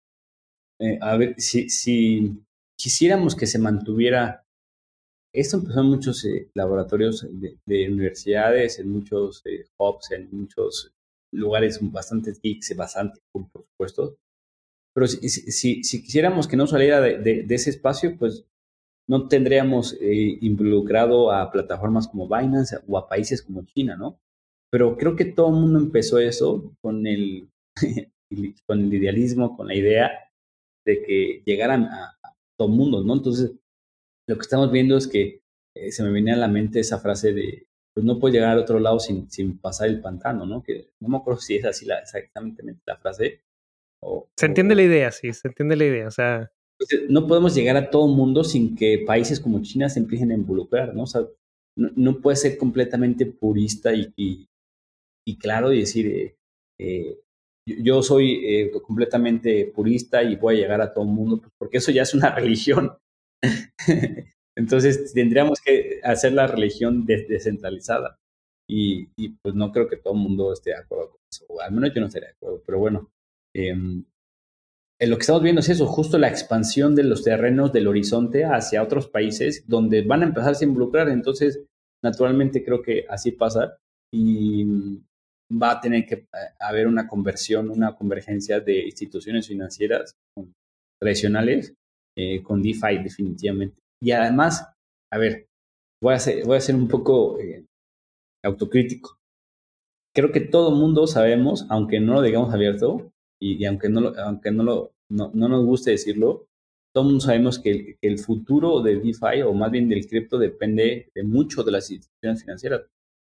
[0.79, 2.45] eh, a ver, si, si,
[2.79, 4.46] quisiéramos que se mantuviera,
[5.33, 9.43] esto empezó en muchos laboratorios de, universidades, en muchos
[9.79, 10.93] hubs, en muchos
[11.33, 14.17] lugares bastante geeks, bastante cool, por supuesto,
[14.97, 18.47] pero si, si, si quisiéramos que no saliera de, ese espacio, pues
[19.07, 24.19] no tendríamos eh, involucrado a plataformas como Binance o a países como China, ¿no?
[24.73, 27.51] Pero creo que todo el mundo empezó eso con el,
[28.67, 30.13] con el idealismo, con la idea
[30.87, 32.17] de que llegaran a,
[32.59, 33.13] todo el mundo, ¿no?
[33.17, 33.53] Entonces,
[34.29, 35.41] lo que estamos viendo es que
[35.75, 38.59] eh, se me viene a la mente esa frase de, pues no puedes llegar al
[38.59, 40.63] otro lado sin, sin pasar el pantano, ¿no?
[40.63, 43.43] Que no me acuerdo si es así la, exactamente la frase,
[44.37, 46.09] se entiende la idea, sí, se entiende la idea.
[46.09, 46.51] O sea,
[47.09, 50.35] no podemos llegar a todo el mundo sin que países como China se empiecen a
[50.35, 51.05] involucrar, ¿no?
[51.05, 51.23] O sea,
[51.77, 54.13] no, puede ser completamente purista y,
[55.27, 56.37] y, claro y decir, eh,
[56.79, 57.21] eh,
[57.67, 61.79] yo soy eh, completamente purista y voy a llegar a todo el mundo, pues, porque
[61.79, 62.93] eso ya es una religión.
[64.57, 68.17] Entonces tendríamos que hacer la religión descentralizada.
[68.69, 69.07] Y,
[69.43, 71.45] pues no creo que todo el mundo esté de acuerdo con eso.
[71.49, 72.63] O al menos yo no estaría de acuerdo.
[72.67, 73.11] Pero bueno,
[73.57, 74.05] Em,
[75.01, 78.83] lo que estamos viendo es eso, justo la expansión de los terrenos del horizonte hacia
[78.83, 81.09] otros países donde van a empezar a involucrar.
[81.09, 81.65] Entonces,
[82.05, 83.79] naturalmente creo que así pasa
[84.13, 85.01] y
[85.51, 86.27] va a tener que eh,
[86.61, 90.13] haber una conversión, una convergencia de instituciones financieras
[91.01, 91.75] tradicionales
[92.17, 93.77] eh, con DeFi definitivamente.
[94.03, 94.67] Y además,
[95.13, 95.47] a ver,
[96.03, 97.65] voy a ser, voy a ser un poco eh,
[98.45, 99.19] autocrítico.
[100.15, 104.19] Creo que todo el mundo sabemos, aunque no lo digamos abierto, y, aunque, no, lo,
[104.19, 106.47] aunque no, lo, no, nos guste decirlo,
[106.95, 111.63] todos sabemos que el, futuro de DeFi, o más bien del cripto, depende de mucho
[111.63, 112.87] de las instituciones financieras.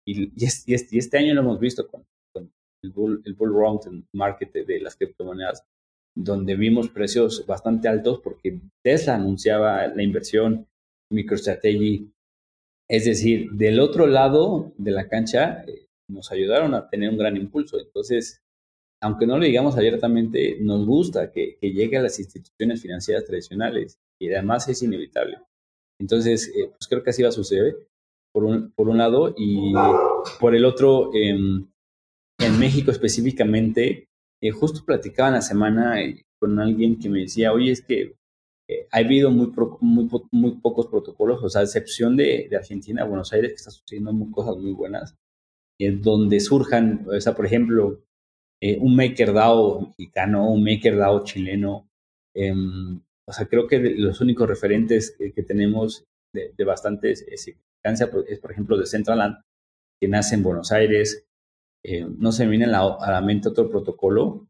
[0.06, 2.06] Y, y, este, año lo hemos visto con,
[2.84, 5.64] el, bull, el bull run market de, las criptomonedas,
[6.16, 10.66] donde vimos precios bastante altos porque Tesla anunciaba la inversión,
[11.12, 12.10] MicroStrategy.
[12.88, 17.36] Es decir, del otro lado de la cancha eh, nos ayudaron a tener un gran
[17.36, 17.78] impulso.
[17.78, 18.42] Entonces,
[19.02, 24.32] aunque no lo digamos abiertamente, nos gusta que, llegue a las instituciones financieras tradicionales y
[24.32, 25.38] además es inevitable.
[26.00, 27.76] Entonces, eh, pues creo que así va a suceder,
[28.32, 29.72] por un, por un lado, y
[30.40, 31.66] por el otro, em,
[32.38, 34.08] en México específicamente,
[34.48, 38.14] eh, justo platicaba en la semana eh, con alguien que me decía, oye, es que
[38.90, 43.32] ha habido muy, muy, muy, pocos protocolos, o sea, a excepción de, de Argentina, Buenos
[43.32, 45.14] Aires, que está sucediendo cosas muy buenas,
[45.78, 48.02] donde surjan, o sea, por ejemplo,
[48.62, 51.88] eh, un MakerDAO mexicano, un MakerDAO chileno.
[52.34, 58.38] Em, o sea, creo que los únicos referentes que, tenemos de, de bastante significancia, es
[58.40, 59.36] por ejemplo de Centraland,
[60.00, 61.26] que nace en Buenos Aires.
[61.88, 64.48] Eh, no se me viene a la, mente otro protocolo.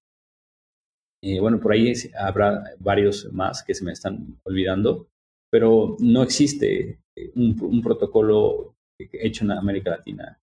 [1.22, 5.08] Eh, bueno, por ahí habrá varios más que se me están olvidando,
[5.50, 7.00] pero no existe
[7.34, 10.40] un, un protocolo hecho en América Latina,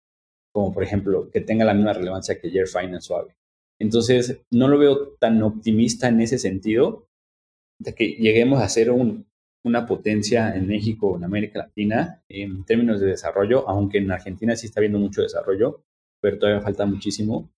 [0.53, 3.35] como por ejemplo que tenga la misma relevancia que Year Finance Suave.
[3.81, 7.09] Entonces, no lo veo tan optimista en ese sentido,
[7.81, 13.01] de que lleguemos a ser una potencia en México o en América Latina en términos
[13.01, 15.83] de desarrollo, aunque en Argentina sí está habiendo mucho desarrollo,
[16.23, 17.51] pero todavía falta muchísimo.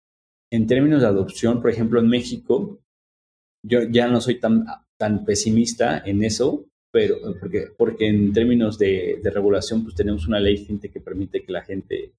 [0.50, 2.80] En términos de adopción, por ejemplo, en México,
[3.62, 4.64] yo ya no soy tan,
[4.98, 10.40] tan pesimista en eso, pero porque, porque en términos de, de regulación, pues tenemos una
[10.40, 12.14] ley que permite que la gente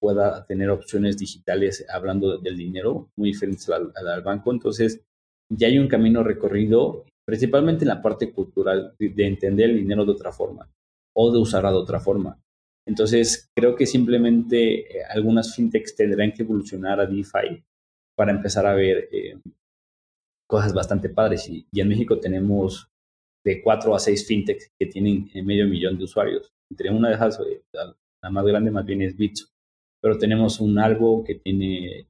[0.00, 4.52] pueda tener opciones digitales hablando del dinero muy diferentes al, al, banco.
[4.52, 5.02] Entonces,
[5.50, 10.12] ya hay un camino recorrido, principalmente en la parte cultural, de, entender el dinero de
[10.12, 10.70] otra forma
[11.16, 12.40] o de usarlo de otra forma.
[12.88, 17.62] Entonces, creo que simplemente eh, algunas fintechs tendrán que evolucionar a DeFi
[18.16, 19.38] para empezar a ver eh,
[20.48, 21.48] cosas bastante padres.
[21.48, 22.90] Y, en México tenemos
[23.44, 26.52] de cuatro a seis fintechs que tienen medio millón de usuarios.
[26.70, 29.46] Entre una de esas, eh, la más grande más bien es Bitso
[30.00, 32.06] pero tenemos un Algo que tiene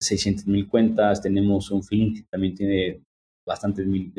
[0.00, 3.02] 600 mil cuentas, tenemos un Flink que también tiene
[3.46, 4.12] bastantes mil.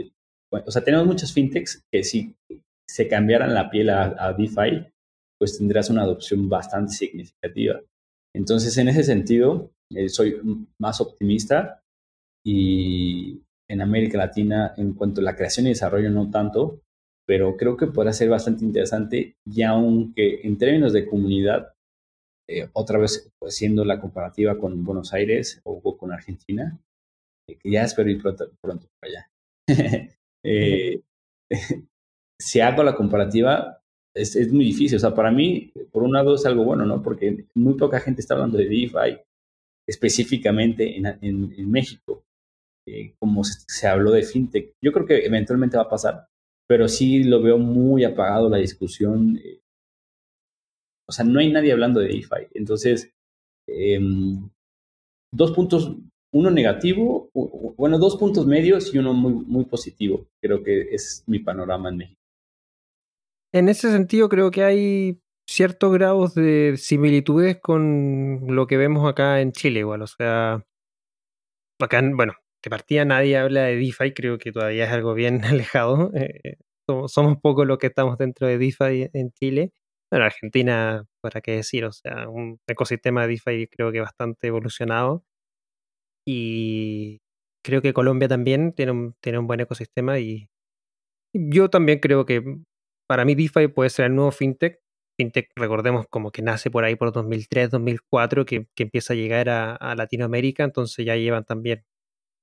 [0.51, 2.35] O sea, tenemos muchas fintechs que si
[2.87, 4.85] se cambiaran la piel a, DeFi,
[5.41, 7.81] pues tendrás una adopción bastante significativa.
[8.31, 10.39] Entonces, en ese sentido, eh, soy
[10.79, 11.81] más optimista
[12.45, 16.81] y en América Latina, en cuanto a la creación y desarrollo, no tanto,
[17.27, 21.73] pero creo que podrá ser bastante interesante y aunque en términos de comunidad
[22.47, 26.79] eh, otra vez pues, siendo la comparativa con Buenos Aires o, con Argentina,
[27.49, 28.51] eh, que ya espero ir pronto,
[28.99, 29.27] para allá.
[32.39, 33.80] Si hago la comparativa,
[34.15, 34.97] es, es, muy difícil.
[34.97, 37.01] O sea, para mí, por un lado es algo bueno, ¿no?
[37.01, 39.19] Porque muy poca gente está hablando de DeFi
[39.87, 42.23] específicamente en, en, México,
[43.19, 44.73] como se, habló de FinTech.
[44.81, 46.27] Yo creo que eventualmente va a pasar,
[46.67, 49.37] pero sí lo veo muy apagado la discusión
[51.11, 52.47] o sea, no hay nadie hablando de DeFi.
[52.53, 53.13] Entonces,
[53.67, 54.49] em,
[55.33, 55.97] dos puntos,
[56.33, 57.29] uno negativo,
[57.75, 60.25] bueno, dos puntos medios y uno muy, muy positivo.
[60.41, 62.20] Creo que es mi panorama en México.
[63.53, 69.41] En ese sentido, creo que hay ciertos grados de similitudes con lo que vemos acá
[69.41, 70.01] en Chile, igual.
[70.03, 70.63] O sea,
[71.79, 72.33] acá, bueno,
[72.63, 76.11] de partida nadie habla de DeFi, creo que todavía es algo bien alejado.
[76.15, 76.57] Eh,
[77.07, 79.71] somos pocos los que estamos dentro de DeFi en Chile.
[80.11, 85.23] Bueno, Argentina, para qué decir, o sea, un ecosistema de DeFi creo que bastante evolucionado.
[86.25, 87.19] Y
[87.63, 90.49] creo que Colombia también tiene un, tiene un buen ecosistema y
[91.33, 92.43] yo también creo que
[93.11, 94.79] para mí DeFi puede ser el nuevo fintech.
[95.19, 99.95] Fintech, recordemos, como que nace por ahí por 2003, 2004, que, empieza a llegar a,
[99.95, 101.83] Latinoamérica, entonces ya llevan también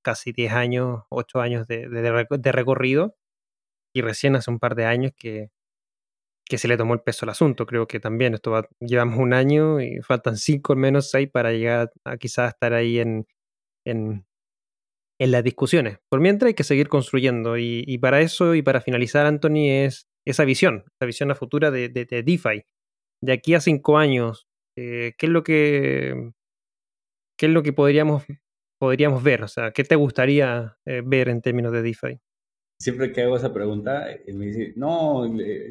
[0.05, 3.17] casi 10 años, 8 años de, recorrido.
[3.95, 5.49] Y recién hace un par de años que,
[6.51, 7.65] se le tomó el peso al asunto.
[7.65, 11.51] Creo que también esto va, llevamos un año y faltan cinco al menos seis para
[11.51, 13.27] llegar a, quizás estar ahí en,
[15.19, 15.97] las discusiones.
[16.11, 20.45] Por mientras hay que seguir construyendo y, para eso y para finalizar, Anthony, es esa
[20.45, 22.65] visión, esa visión a futura de, de, DeFi.
[23.23, 26.33] De aquí a cinco años, eh, ¿qué es lo que
[27.39, 28.25] qué es lo que podríamos,
[28.81, 29.43] podríamos ver?
[29.43, 32.21] O sea, ¿qué te gustaría eh, ver en términos de DeFi?
[32.81, 35.25] siempre que hago esa pregunta, él me dice, no,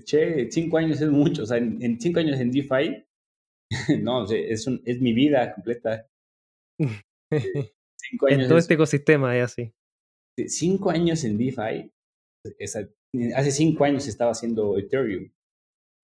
[0.04, 3.06] che, cinco años es mucho, o sea, en, cinco años en DeFi,
[4.02, 6.08] no, es, un, es mi vida completa.
[7.30, 9.74] cinco años en todo este ecosistema es así.
[10.48, 11.92] Cinco años en DeFi,
[13.36, 15.32] hace cinco años estaba haciendo Ethereum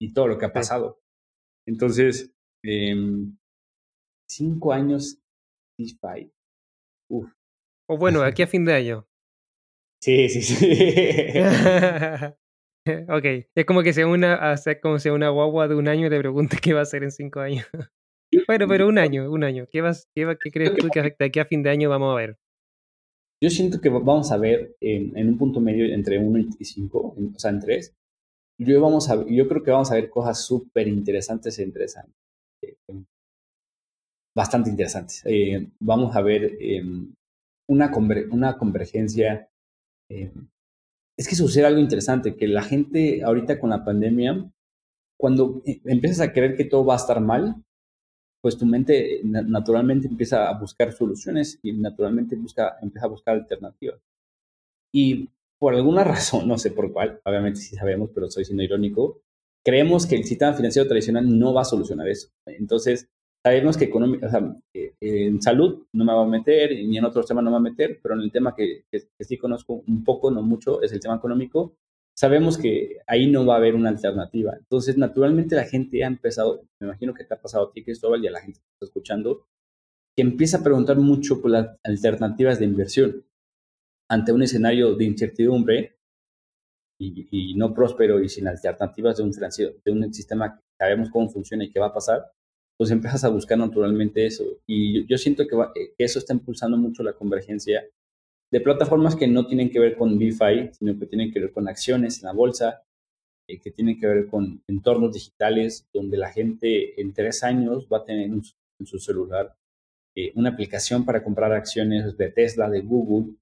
[0.01, 1.01] y todo lo que ha pasado.
[1.67, 2.33] Entonces,
[2.63, 3.37] em,
[4.29, 5.19] cinco años
[5.77, 6.31] DeFi.
[7.09, 7.31] Uf.
[7.89, 9.07] O bueno, aquí a fin de año.
[10.01, 10.55] Sí, sí, sí.
[13.09, 13.25] ok,
[13.55, 16.19] es como que sea una, hacer como sea una guagua de un año y te
[16.19, 17.65] pregunte qué va a hacer en cinco años.
[18.47, 19.65] bueno, pero un año, un año.
[19.69, 22.17] ¿Qué, vas, qué, qué crees tú que de aquí a fin de año vamos a
[22.17, 22.37] ver?
[23.43, 26.97] Yo siento que vamos a ver en, un punto medio entre 1 y 5,
[27.35, 27.93] o sea, en 3.
[28.57, 32.15] Yo, yo creo que vamos a ver cosas súper interesantes en 3 años.
[32.61, 32.77] Eh,
[34.33, 35.23] bastante interesantes.
[35.25, 37.13] Eh, vamos a ver em,
[37.67, 37.91] una,
[38.31, 39.49] una convergencia
[40.09, 40.31] eh,
[41.17, 44.49] es que sucede algo interesante, que la gente ahorita con la pandemia,
[45.19, 47.55] cuando eh, empiezas a creer que todo va a estar mal,
[48.43, 54.01] pues tu mente naturalmente empieza a buscar soluciones y naturalmente busca, empieza a buscar alternativas.
[54.93, 59.21] Y por alguna razón, no sé por cuál, obviamente sí sabemos, pero estoy siendo irónico,
[59.65, 62.27] creemos que el sistema financiero tradicional no va a solucionar eso.
[62.45, 63.07] Entonces,
[63.41, 63.89] sabemos que
[64.73, 67.59] eh, en salud no me va a meter, ni en otros temas no me va
[67.59, 68.83] a meter, pero en el tema que,
[69.21, 71.77] sí conozco un poco, no mucho, es el tema económico,
[72.16, 74.55] sabemos que ahí no va a haber una alternativa.
[74.57, 78.24] Entonces, naturalmente la gente ha empezado, me imagino que te ha pasado a ti, Cristóbal,
[78.24, 79.47] y a la gente que está escuchando,
[80.16, 83.26] que empieza a preguntar mucho por las alternativas de inversión.
[84.09, 85.97] Ante un escenario de incertidumbre
[86.99, 91.64] y, no próspero y sin alternativas de un, de un sistema que sabemos cómo funciona
[91.64, 92.32] y qué va a pasar,
[92.78, 94.43] pues empiezas a buscar naturalmente eso.
[94.68, 97.84] Y yo, siento que, eh, que, eso está impulsando mucho la convergencia
[98.53, 101.67] de plataformas que no tienen que ver con DeFi, sino que tienen que ver con
[101.67, 102.83] acciones en la bolsa,
[103.49, 107.97] eh, que tienen que ver con entornos digitales, donde la gente en tres años va
[107.97, 108.43] a tener en
[108.85, 109.55] su, celular
[110.15, 113.33] eh, una aplicación para comprar acciones de Tesla, de Google,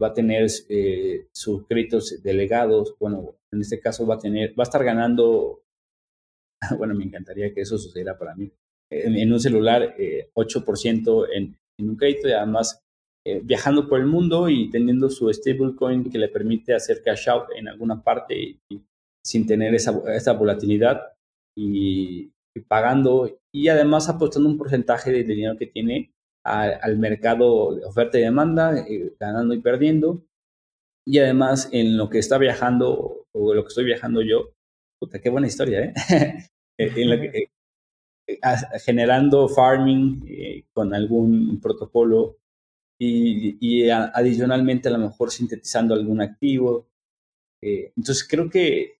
[0.00, 4.70] va a tener sus créditos delegados, bueno, en este caso va a tener, va a
[4.70, 5.64] estar ganando,
[6.78, 8.52] bueno, me encantaría que eso sucediera para mí,
[8.88, 12.83] en, un celular 8% eh, en, en, un crédito y además
[13.26, 17.46] eh, viajando por el mundo y teniendo su stablecoin que le permite hacer cash out
[17.56, 18.58] en alguna parte
[19.24, 21.00] sin tener esa, esa volatilidad
[21.56, 22.30] y,
[22.68, 26.12] pagando y además apostando un porcentaje de dinero que tiene
[26.44, 30.22] al mercado de oferta y demanda, eh, ganando y perdiendo.
[31.06, 34.50] Y además en lo que está viajando o lo que estoy viajando yo,
[35.00, 35.94] puta, qué buena historia, ¿eh?
[36.78, 37.48] en lo que,
[38.84, 42.36] generando farming con algún protocolo
[42.98, 46.88] y, adicionalmente a lo mejor sintetizando algún activo.
[47.62, 48.98] Eh, entonces creo que,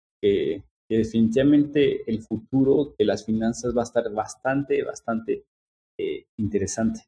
[0.88, 5.44] definitivamente el futuro de las finanzas va a estar bastante, bastante
[5.98, 7.00] eh, interesante.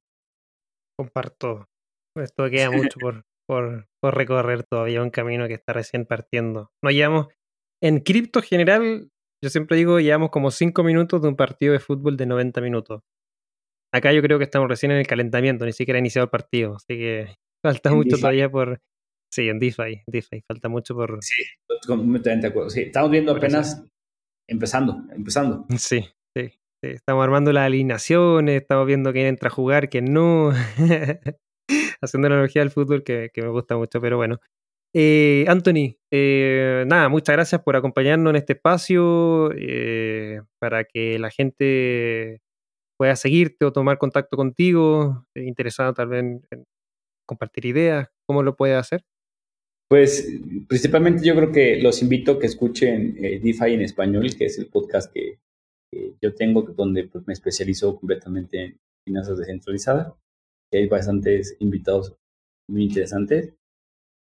[0.98, 1.68] Comparto.
[2.16, 6.70] Esto queda mucho por, por, por, recorrer todavía, un camino que está recién partiendo.
[6.82, 7.28] Nos llevamos,
[7.82, 9.10] en cripto general,
[9.42, 13.02] yo siempre digo, llevamos como 5 minutos de un partido de fútbol de 90 minutos.
[13.92, 16.76] Acá yo creo que estamos recién en el calentamiento, ni siquiera ha iniciado el partido,
[16.76, 18.80] así que falta mucho todavía por...
[19.32, 21.18] Sí, en DeFi, DeFi, falta mucho por...
[21.22, 21.42] Sí,
[21.86, 22.70] completamente de acuerdo.
[22.70, 23.84] Sí, estamos viendo apenas
[24.48, 25.66] empezando, empezando.
[25.78, 26.00] Sí,
[26.36, 30.50] sí, sí, estamos armando las alineaciones, estamos viendo quién entra a jugar, quién no.
[32.00, 34.40] Haciendo la analogía del fútbol que, que me gusta mucho, pero bueno.
[34.98, 41.30] Eh, Anthony, eh, nada, muchas gracias por acompañarnos en este espacio eh, para que la
[41.30, 42.40] gente
[42.96, 46.64] pueda seguirte o tomar contacto contigo, interesado tal vez en,
[47.26, 49.04] compartir ideas, ¿cómo lo puede hacer?
[49.88, 50.28] Pues
[50.68, 54.66] principalmente yo creo que los invito a que escuchen DeFi en español, que es el
[54.66, 55.38] podcast que,
[56.20, 60.12] yo tengo, donde pues, me especializo completamente en finanzas descentralizadas.
[60.72, 62.14] Y hay bastantes invitados
[62.68, 63.54] muy interesantes.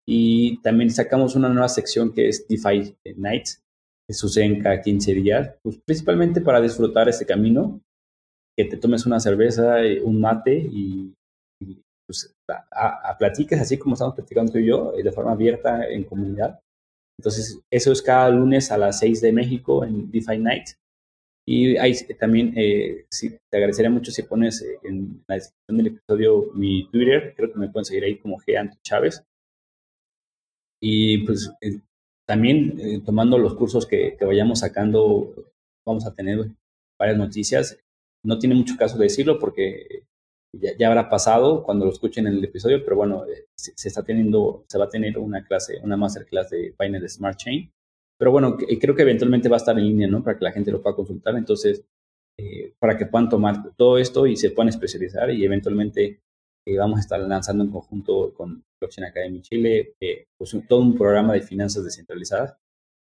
[0.07, 3.61] Y también sacamos una nueva sección que es DeFi Nights,
[4.07, 7.81] que suceden cada 15 días, pues principalmente para disfrutar este camino,
[8.59, 11.13] que te tomes una cerveza, eh, un mate y,
[12.05, 12.35] pues,
[12.69, 16.59] a, platiques así como estamos platicando tú y yo, eh, de forma abierta en comunidad.
[17.17, 20.71] Entonces, eso es cada lunes a las 6 de México en DeFi Night.
[21.47, 23.05] Y ahí también eh,
[23.49, 27.69] te agradecería mucho si pones en la descripción del episodio mi Twitter, creo que me
[27.69, 28.77] pueden seguir ahí como G.
[28.83, 29.23] Chávez.
[30.81, 31.79] Y pues eh,
[32.27, 35.33] también eh, tomando los cursos que, vayamos sacando,
[35.87, 36.51] vamos a tener
[36.99, 37.79] varias noticias.
[38.23, 40.03] No tiene mucho caso decirlo porque
[40.53, 44.65] ya, habrá pasado cuando lo escuchen en el episodio, pero bueno, eh, se, está teniendo,
[44.67, 47.71] se va a tener una clase, una masterclass de Binance Smart Chain.
[48.17, 50.23] Pero bueno, creo que eventualmente va a estar en línea, ¿no?
[50.23, 51.35] Para que la gente lo pueda consultar.
[51.37, 51.85] Entonces,
[52.79, 56.21] para que puedan tomar todo esto y se puedan especializar y eventualmente
[56.77, 61.33] vamos a estar lanzando en conjunto con Blockchain Academy Chile, eh, pues todo un programa
[61.33, 62.55] de finanzas descentralizadas.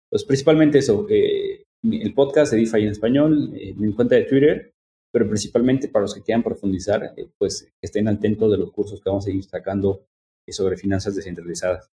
[0.09, 4.72] Pues principalmente eso, eh, el podcast de DeFi en español, eh, mi cuenta de Twitter,
[5.13, 9.27] pero principalmente para los que quieran profundizar, pues estén atentos de los cursos que vamos
[9.27, 10.07] a ir sacando
[10.47, 11.91] sobre finanzas descentralizadas.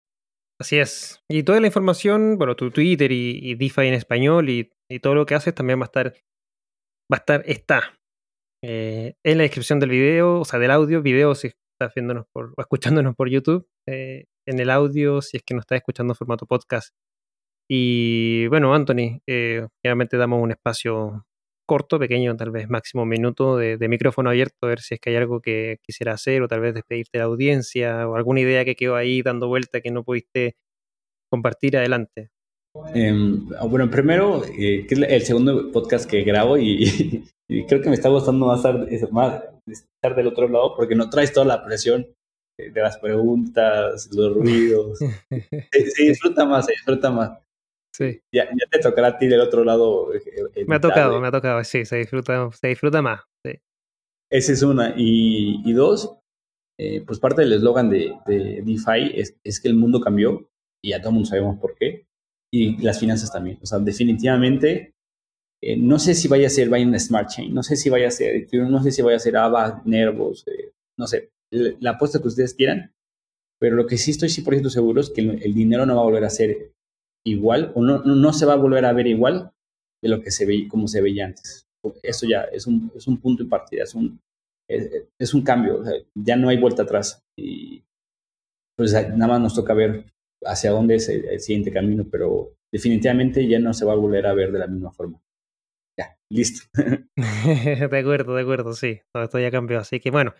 [0.61, 1.23] Así es.
[1.29, 5.35] Y toda la información, bueno, tu Twitter y, DeFi en español y, todo lo que
[5.35, 6.15] haces también va a estar,
[7.12, 7.99] va a estar, está
[8.62, 12.61] en la descripción del video, o sea, del audio, video si estás viéndonos por, o
[12.61, 16.47] escuchándonos por YouTube, eh, en el audio, si es que nos estás escuchando en formato
[16.47, 16.95] podcast.
[17.69, 21.27] Y bueno, Anthony, eh, damos un espacio
[21.67, 25.17] corto, pequeño, tal vez máximo minuto de, micrófono abierto, a ver si es que hay
[25.17, 28.77] algo que quisiera hacer o tal vez despedirte de la audiencia o alguna idea que
[28.77, 30.57] quedó ahí dando vuelta que no pudiste
[31.31, 32.31] compartir adelante.
[32.93, 37.25] Em, bueno, primero, eh, que es el segundo podcast que grabo y,
[37.69, 38.62] creo que me está gustando más
[39.12, 42.07] más estar del otro lado porque no traes toda la presión
[42.59, 44.99] de las preguntas, los ruidos.
[45.95, 47.39] Sí, disfruta más, disfruta más.
[47.95, 48.20] Sí.
[48.32, 50.12] Ya, te tocará a ti del otro lado.
[50.12, 50.22] Eh,
[50.57, 53.20] eh, me ha tocado, me ha tocado, sí, se disfruta, se disfruta más.
[53.47, 53.53] Sí.
[54.30, 54.95] Esa es una.
[54.97, 56.18] Y, dos,
[56.78, 60.51] eh, pues parte del eslogan de, de, DeFi es, es, que el mundo cambió
[60.82, 62.07] y ya todo el mundo sabemos por qué.
[62.53, 63.59] Y las finanzas también.
[63.62, 64.92] O sea, definitivamente,
[65.78, 68.47] no sé si vaya a ser Binance Smart Chain, no sé si vaya a ser
[68.53, 70.45] no sé si vaya a ser AVA, Nervos,
[70.99, 72.92] no sé, la apuesta que ustedes quieran,
[73.59, 76.24] pero lo que sí estoy 100% seguro es que el dinero no va a volver
[76.24, 76.74] a ser
[77.27, 79.53] igual o no, no se va a volver a ver igual
[80.03, 81.66] de lo que se ve, como se veía antes.
[82.03, 84.20] Eso ya es un, es un punto de partida, es un,
[84.68, 85.83] es, un cambio,
[86.14, 87.22] ya no hay vuelta atrás.
[87.37, 87.83] Y
[88.77, 90.07] pues nada más nos toca ver
[90.45, 94.35] hacia dónde es el, siguiente camino, pero definitivamente ya no se va a volver a
[94.35, 95.20] ver de la misma forma.
[95.99, 96.66] Ya, listo.
[97.16, 99.79] de acuerdo, de acuerdo, sí, todo esto ya cambió.
[99.79, 100.35] Así que bueno,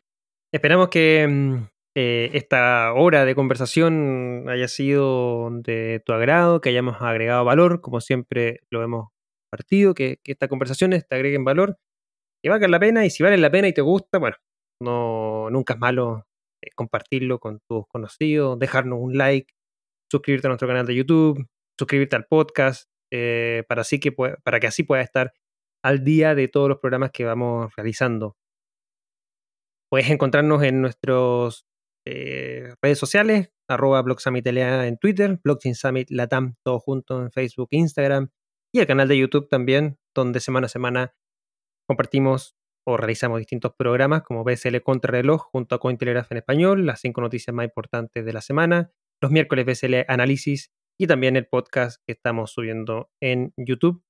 [0.53, 1.67] esperamos que mm,
[1.97, 8.01] eh, esta hora de conversación haya sido de tu agrado, que hayamos agregado valor, como
[8.01, 9.09] siempre lo hemos
[9.49, 11.79] partido, que, estas conversaciones te agreguen valor,
[12.43, 14.37] que valga la pena y si vale la pena y te gusta, bueno,
[14.81, 16.27] no, nunca es malo
[16.63, 19.55] eh, compartirlo con tus conocidos, dejarnos un like,
[20.11, 21.47] suscribirte a nuestro canal de YouTube,
[21.79, 25.33] suscribirte al podcast, eh, para, así que, para que así puedas estar
[25.85, 28.37] al día de todos los programas que vamos realizando.
[29.89, 31.67] Puedes encontrarnos en nuestros
[32.07, 38.31] eh, redes sociales, arroba Blog en Twitter, Blockchain Summit Latam, todo junto en Facebook, Instagram
[38.73, 41.15] y el canal de YouTube también, donde semana a semana
[41.87, 47.21] compartimos o realizamos distintos programas como BSL Contrarreloj junto a Cointelegraph en español, las cinco
[47.21, 48.93] noticias más importantes de la semana,
[49.23, 54.03] los miércoles BSL Análisis y también el podcast que estamos subiendo en YouTube.